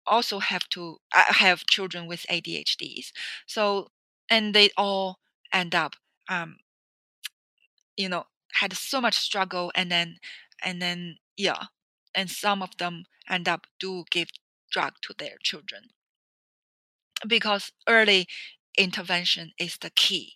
also 0.06 0.40
have 0.40 0.68
to 0.70 0.98
uh, 1.16 1.34
have 1.34 1.66
children 1.66 2.08
with 2.08 2.26
adhds 2.30 3.12
so 3.48 3.88
and 4.30 4.54
they 4.54 4.70
all 4.78 5.20
end 5.54 5.74
up 5.76 5.96
um, 6.30 6.58
you 7.98 8.10
know 8.10 8.26
had 8.54 8.74
so 8.74 9.02
much 9.02 9.16
struggle 9.18 9.72
and 9.76 9.92
then 9.92 10.18
and 10.64 10.82
then 10.82 11.18
yeah 11.38 11.66
and 12.14 12.30
some 12.30 12.62
of 12.64 12.78
them 12.78 13.06
end 13.30 13.48
up 13.48 13.68
do 13.80 14.06
give 14.10 14.30
drug 14.72 14.94
to 15.02 15.14
their 15.18 15.38
children. 15.44 15.90
Because 17.28 17.72
early 17.88 18.28
intervention 18.78 19.54
is 19.58 19.78
the 19.78 19.90
key. 19.90 20.34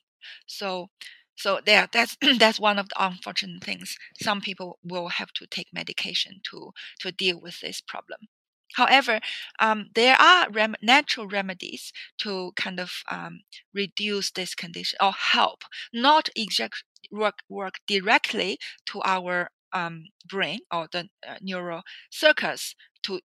So 0.47 0.89
so 1.35 1.61
there 1.65 1.87
that's 1.91 2.17
that's 2.39 2.59
one 2.59 2.79
of 2.79 2.89
the 2.89 3.05
unfortunate 3.05 3.63
things. 3.63 3.97
Some 4.21 4.41
people 4.41 4.79
will 4.83 5.09
have 5.09 5.31
to 5.33 5.47
take 5.47 5.73
medication 5.73 6.41
to 6.51 6.73
to 6.99 7.11
deal 7.11 7.39
with 7.39 7.59
this 7.59 7.81
problem. 7.81 8.27
However, 8.73 9.19
um, 9.59 9.89
there 9.95 10.15
are 10.21 10.49
rem- 10.51 10.75
natural 10.81 11.27
remedies 11.27 11.91
to 12.19 12.51
kind 12.55 12.79
of 12.79 13.03
um, 13.09 13.41
reduce 13.73 14.29
this 14.31 14.53
condition 14.53 14.97
or 15.01 15.11
help, 15.11 15.63
not 15.91 16.29
exact 16.35 16.83
work 17.11 17.39
work 17.49 17.75
directly 17.87 18.59
to 18.87 19.01
our 19.03 19.49
um, 19.73 20.05
brain 20.27 20.59
or 20.71 20.87
the 20.91 21.09
uh, 21.27 21.35
neural 21.41 21.83
circuits 22.09 22.75
to 23.03 23.21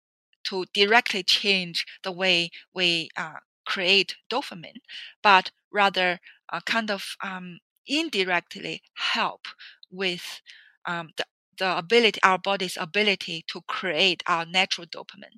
to 0.46 0.66
directly 0.74 1.24
change 1.24 1.86
the 2.04 2.12
way 2.12 2.50
we 2.74 3.10
uh, 3.18 3.40
create 3.66 4.16
dopamine, 4.30 4.82
but 5.22 5.52
rather 5.72 6.20
uh, 6.52 6.60
kind 6.66 6.92
of 6.92 7.16
um, 7.24 7.60
indirectly 7.88 8.82
help 8.96 9.48
with 9.90 10.42
um, 10.86 11.12
the 11.18 11.26
the 11.60 11.78
ability, 11.78 12.20
our 12.24 12.40
body's 12.40 12.78
ability 12.80 13.44
to 13.48 13.62
create 13.68 14.24
our 14.26 14.44
natural 14.46 14.88
dopamine. 14.88 15.38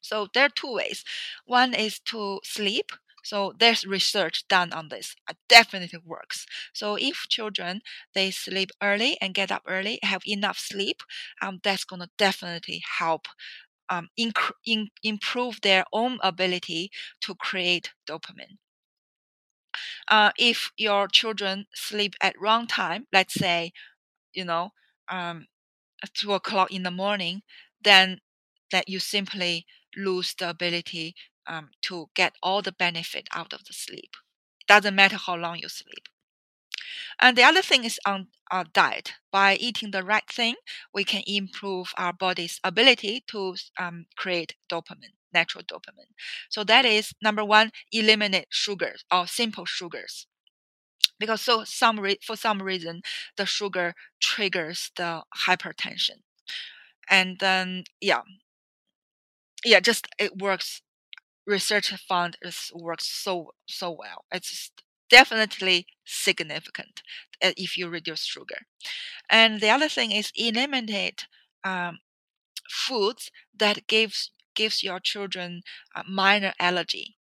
So 0.00 0.28
there 0.32 0.46
are 0.46 0.50
two 0.50 0.72
ways. 0.72 1.04
One 1.46 1.74
is 1.74 1.98
to 2.10 2.40
sleep. 2.44 2.92
So 3.24 3.54
there's 3.58 3.84
research 3.84 4.46
done 4.48 4.72
on 4.72 4.88
this. 4.88 5.16
It 5.28 5.36
definitely 5.48 6.00
works. 6.04 6.46
So 6.72 6.96
if 6.96 7.26
children 7.28 7.82
they 8.14 8.30
sleep 8.30 8.70
early 8.82 9.18
and 9.20 9.34
get 9.34 9.50
up 9.50 9.62
early, 9.66 9.98
have 10.02 10.22
enough 10.26 10.58
sleep, 10.58 11.02
um, 11.42 11.60
that's 11.64 11.84
gonna 11.84 12.10
definitely 12.18 12.82
help 12.98 13.26
um, 13.88 14.08
inc- 14.18 14.52
in, 14.66 14.90
improve 15.02 15.60
their 15.62 15.84
own 15.92 16.18
ability 16.22 16.90
to 17.22 17.34
create 17.34 17.92
dopamine. 18.08 18.58
Uh, 20.08 20.30
if 20.38 20.70
your 20.76 21.08
children 21.08 21.66
sleep 21.74 22.14
at 22.20 22.38
wrong 22.40 22.66
time, 22.66 23.06
let's 23.12 23.34
say, 23.34 23.72
you 24.34 24.44
know, 24.44 24.72
um, 25.08 25.46
two 26.14 26.34
o'clock 26.34 26.72
in 26.72 26.82
the 26.82 26.90
morning, 26.90 27.42
then 27.82 28.20
that 28.72 28.88
you 28.88 28.98
simply 29.00 29.66
lose 29.96 30.34
the 30.38 30.50
ability 30.50 31.14
um, 31.46 31.70
to 31.82 32.10
get 32.14 32.34
all 32.42 32.62
the 32.62 32.72
benefit 32.72 33.28
out 33.32 33.52
of 33.52 33.64
the 33.64 33.72
sleep. 33.72 34.16
It 34.60 34.66
doesn't 34.66 34.94
matter 34.94 35.16
how 35.16 35.36
long 35.36 35.58
you 35.58 35.68
sleep. 35.68 36.08
And 37.18 37.36
the 37.36 37.42
other 37.42 37.62
thing 37.62 37.84
is 37.84 37.98
on 38.04 38.28
our 38.50 38.64
diet. 38.64 39.14
By 39.30 39.56
eating 39.56 39.90
the 39.90 40.02
right 40.04 40.28
thing, 40.30 40.54
we 40.92 41.04
can 41.04 41.22
improve 41.26 41.92
our 41.96 42.12
body's 42.12 42.60
ability 42.62 43.24
to 43.28 43.56
um, 43.78 44.06
create 44.16 44.54
dopamine, 44.70 45.14
natural 45.32 45.64
dopamine. 45.64 46.12
So 46.48 46.64
that 46.64 46.84
is 46.84 47.12
number 47.22 47.44
one, 47.44 47.72
eliminate 47.92 48.46
sugars 48.50 49.04
or 49.10 49.26
simple 49.26 49.64
sugars. 49.64 50.26
Because 51.18 51.42
so 51.42 51.64
some 51.64 52.00
re- 52.00 52.18
for 52.22 52.36
some 52.36 52.62
reason 52.62 53.02
the 53.36 53.46
sugar 53.46 53.94
triggers 54.20 54.90
the 54.96 55.24
hypertension, 55.46 56.22
and 57.10 57.38
then 57.40 57.84
yeah, 58.00 58.22
yeah, 59.64 59.80
just 59.80 60.06
it 60.18 60.38
works. 60.38 60.82
Research 61.46 61.90
found 62.08 62.36
it 62.42 62.54
works 62.74 63.06
so 63.06 63.52
so 63.66 63.90
well. 63.90 64.24
It's 64.32 64.70
definitely 65.10 65.86
significant 66.04 67.02
uh, 67.42 67.52
if 67.56 67.76
you 67.76 67.88
reduce 67.88 68.24
sugar. 68.24 68.66
And 69.30 69.60
the 69.60 69.70
other 69.70 69.88
thing 69.88 70.12
is 70.12 70.32
eliminate 70.36 71.26
um, 71.64 72.00
foods 72.70 73.30
that 73.56 73.86
gives 73.86 74.30
gives 74.54 74.82
your 74.82 75.00
children 75.00 75.62
a 75.94 76.04
minor 76.04 76.54
allergy. 76.60 77.16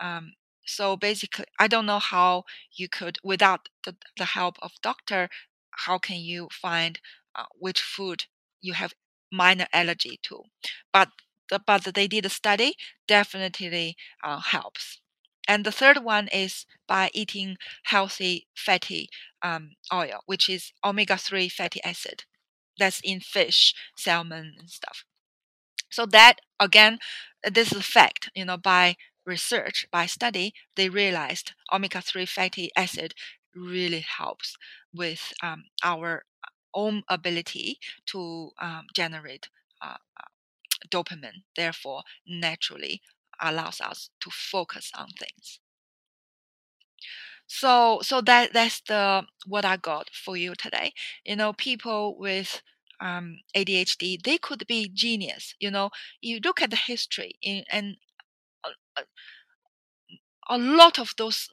Um, 0.00 0.34
so 0.66 0.96
basically, 0.96 1.46
I 1.58 1.68
don't 1.68 1.86
know 1.86 1.98
how 2.00 2.44
you 2.72 2.88
could 2.88 3.18
without 3.22 3.68
the, 3.84 3.96
the 4.16 4.26
help 4.26 4.56
of 4.62 4.72
doctor. 4.82 5.28
How 5.72 5.98
can 5.98 6.18
you 6.18 6.48
find 6.52 7.00
uh, 7.34 7.44
which 7.58 7.80
food 7.82 8.24
you 8.60 8.74
have 8.74 8.94
minor 9.32 9.66
allergy 9.72 10.20
to? 10.24 10.44
But 10.92 11.10
but 11.66 11.84
they 11.94 12.08
did 12.08 12.26
a 12.26 12.30
study 12.30 12.74
definitely 13.06 13.96
uh, 14.22 14.40
helps. 14.40 15.00
And 15.46 15.64
the 15.64 15.72
third 15.72 15.98
one 15.98 16.28
is 16.28 16.66
by 16.88 17.10
eating 17.12 17.56
healthy 17.84 18.46
fatty 18.54 19.08
um, 19.42 19.72
oil, 19.92 20.20
which 20.26 20.48
is 20.48 20.72
omega 20.82 21.16
3 21.18 21.48
fatty 21.48 21.82
acid. 21.84 22.24
That's 22.78 23.00
in 23.04 23.20
fish, 23.20 23.74
salmon, 23.96 24.54
and 24.58 24.70
stuff. 24.70 25.04
So, 25.90 26.06
that 26.06 26.36
again, 26.58 26.98
this 27.48 27.72
is 27.72 27.78
a 27.78 27.82
fact, 27.82 28.30
you 28.34 28.44
know, 28.44 28.56
by 28.56 28.96
research, 29.26 29.86
by 29.92 30.06
study, 30.06 30.54
they 30.76 30.88
realized 30.88 31.52
omega 31.72 32.00
3 32.00 32.26
fatty 32.26 32.70
acid 32.76 33.14
really 33.54 34.00
helps 34.00 34.56
with 34.92 35.32
um, 35.42 35.64
our 35.84 36.24
own 36.74 37.02
ability 37.08 37.78
to 38.06 38.50
um, 38.60 38.86
generate 38.94 39.48
uh, 39.80 39.96
dopamine, 40.94 41.42
therefore, 41.56 42.02
naturally 42.26 43.02
allows 43.40 43.80
us 43.80 44.10
to 44.20 44.30
focus 44.30 44.90
on 44.94 45.08
things. 45.18 45.60
So 47.46 48.00
so 48.02 48.20
that 48.22 48.52
that's 48.52 48.80
the 48.80 49.26
what 49.46 49.64
I 49.64 49.76
got 49.76 50.10
for 50.10 50.36
you 50.36 50.54
today. 50.54 50.92
You 51.24 51.36
know, 51.36 51.52
people 51.52 52.16
with 52.18 52.62
um, 53.00 53.38
ADHD 53.56 54.22
they 54.22 54.38
could 54.38 54.66
be 54.66 54.88
genius. 54.88 55.54
You 55.60 55.70
know, 55.70 55.90
you 56.20 56.40
look 56.42 56.62
at 56.62 56.70
the 56.70 56.76
history 56.76 57.32
in, 57.42 57.64
and 57.70 57.96
a, 58.96 59.02
a, 60.48 60.58
lot 60.58 60.98
of 60.98 61.14
those 61.18 61.50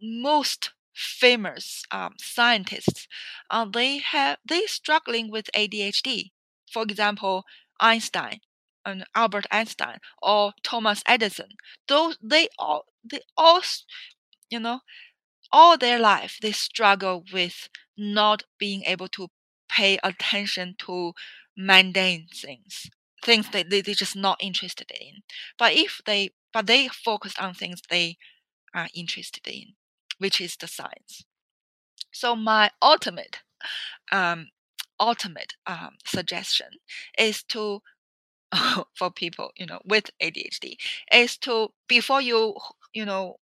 most 0.00 0.72
famous 0.94 1.84
um, 1.90 2.14
scientists, 2.18 3.08
uh, 3.50 3.64
they 3.66 3.98
have 3.98 4.38
they 4.44 4.66
struggling 4.66 5.30
with 5.30 5.50
ADHD. 5.54 6.32
For 6.72 6.82
example, 6.82 7.44
Einstein 7.80 8.40
and 8.88 9.04
Albert 9.14 9.46
Einstein 9.50 9.98
or 10.22 10.52
Thomas 10.62 11.02
Edison. 11.06 11.50
Those 11.86 12.16
they 12.22 12.48
all 12.58 12.86
they 13.04 13.20
all 13.36 13.60
you 14.50 14.60
know 14.60 14.80
all 15.52 15.76
their 15.78 15.98
life 15.98 16.38
they 16.42 16.52
struggle 16.52 17.24
with 17.32 17.68
not 17.96 18.44
being 18.58 18.82
able 18.84 19.08
to 19.08 19.28
pay 19.68 19.98
attention 20.02 20.74
to 20.78 21.12
mundane 21.56 22.26
things 22.32 22.90
things 23.24 23.48
that 23.50 23.68
they, 23.68 23.80
they're 23.80 23.94
just 23.94 24.16
not 24.16 24.38
interested 24.40 24.90
in 25.00 25.22
but 25.58 25.72
if 25.72 26.00
they 26.06 26.30
but 26.52 26.66
they 26.66 26.88
focus 26.88 27.34
on 27.38 27.52
things 27.52 27.80
they 27.90 28.16
are 28.74 28.88
interested 28.94 29.46
in 29.46 29.74
which 30.18 30.40
is 30.40 30.56
the 30.56 30.68
science 30.68 31.24
so 32.12 32.36
my 32.36 32.70
ultimate 32.80 33.40
um, 34.12 34.48
ultimate 35.00 35.54
um, 35.66 35.96
suggestion 36.04 36.68
is 37.18 37.42
to 37.42 37.80
for 38.94 39.10
people 39.10 39.50
you 39.56 39.66
know 39.66 39.80
with 39.84 40.10
ADHD 40.20 40.76
is 41.12 41.36
to 41.38 41.68
before 41.88 42.20
you 42.20 42.54
you 42.94 43.04
know 43.04 43.36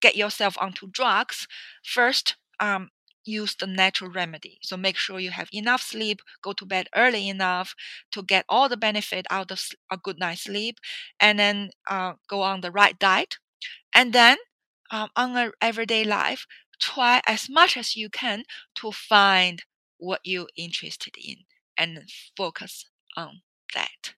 get 0.00 0.16
yourself 0.16 0.56
onto 0.60 0.88
drugs 0.90 1.46
first 1.84 2.36
um, 2.60 2.90
use 3.24 3.54
the 3.56 3.66
natural 3.66 4.10
remedy. 4.10 4.58
So 4.62 4.76
make 4.76 4.96
sure 4.96 5.20
you 5.20 5.30
have 5.30 5.48
enough 5.52 5.82
sleep 5.82 6.20
go 6.42 6.52
to 6.54 6.64
bed 6.64 6.88
early 6.96 7.28
enough 7.28 7.74
to 8.12 8.22
get 8.22 8.44
all 8.48 8.68
the 8.68 8.76
benefit 8.76 9.26
out 9.30 9.50
of 9.50 9.60
a 9.90 9.96
good 9.98 10.18
night's 10.18 10.42
sleep 10.44 10.78
and 11.20 11.38
then 11.38 11.70
uh, 11.88 12.14
go 12.28 12.42
on 12.42 12.60
the 12.62 12.70
right 12.72 12.98
diet. 12.98 13.38
And 13.94 14.12
then 14.12 14.38
um, 14.90 15.10
on 15.16 15.36
a 15.36 15.52
everyday 15.62 16.04
life 16.04 16.46
try 16.80 17.20
as 17.26 17.48
much 17.50 17.76
as 17.76 17.96
you 17.96 18.08
can 18.10 18.44
to 18.76 18.92
find 18.92 19.64
what 19.98 20.20
you're 20.24 20.48
interested 20.56 21.16
in 21.18 21.38
and 21.76 22.08
focus 22.36 22.86
on 23.16 23.42
that 23.74 24.14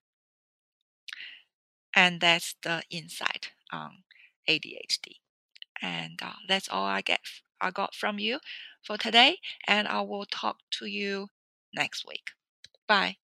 and 1.95 2.21
that's 2.21 2.55
the 2.63 2.83
insight 2.89 3.51
on 3.71 4.03
ADHD. 4.47 5.17
And 5.81 6.19
uh, 6.21 6.33
that's 6.47 6.69
all 6.69 6.85
I 6.85 7.01
get 7.01 7.19
I 7.59 7.71
got 7.71 7.95
from 7.95 8.19
you 8.19 8.39
for 8.83 8.97
today, 8.97 9.37
and 9.67 9.87
I 9.87 10.01
will 10.01 10.25
talk 10.25 10.57
to 10.79 10.85
you 10.85 11.27
next 11.73 12.05
week. 12.07 12.31
Bye. 12.87 13.17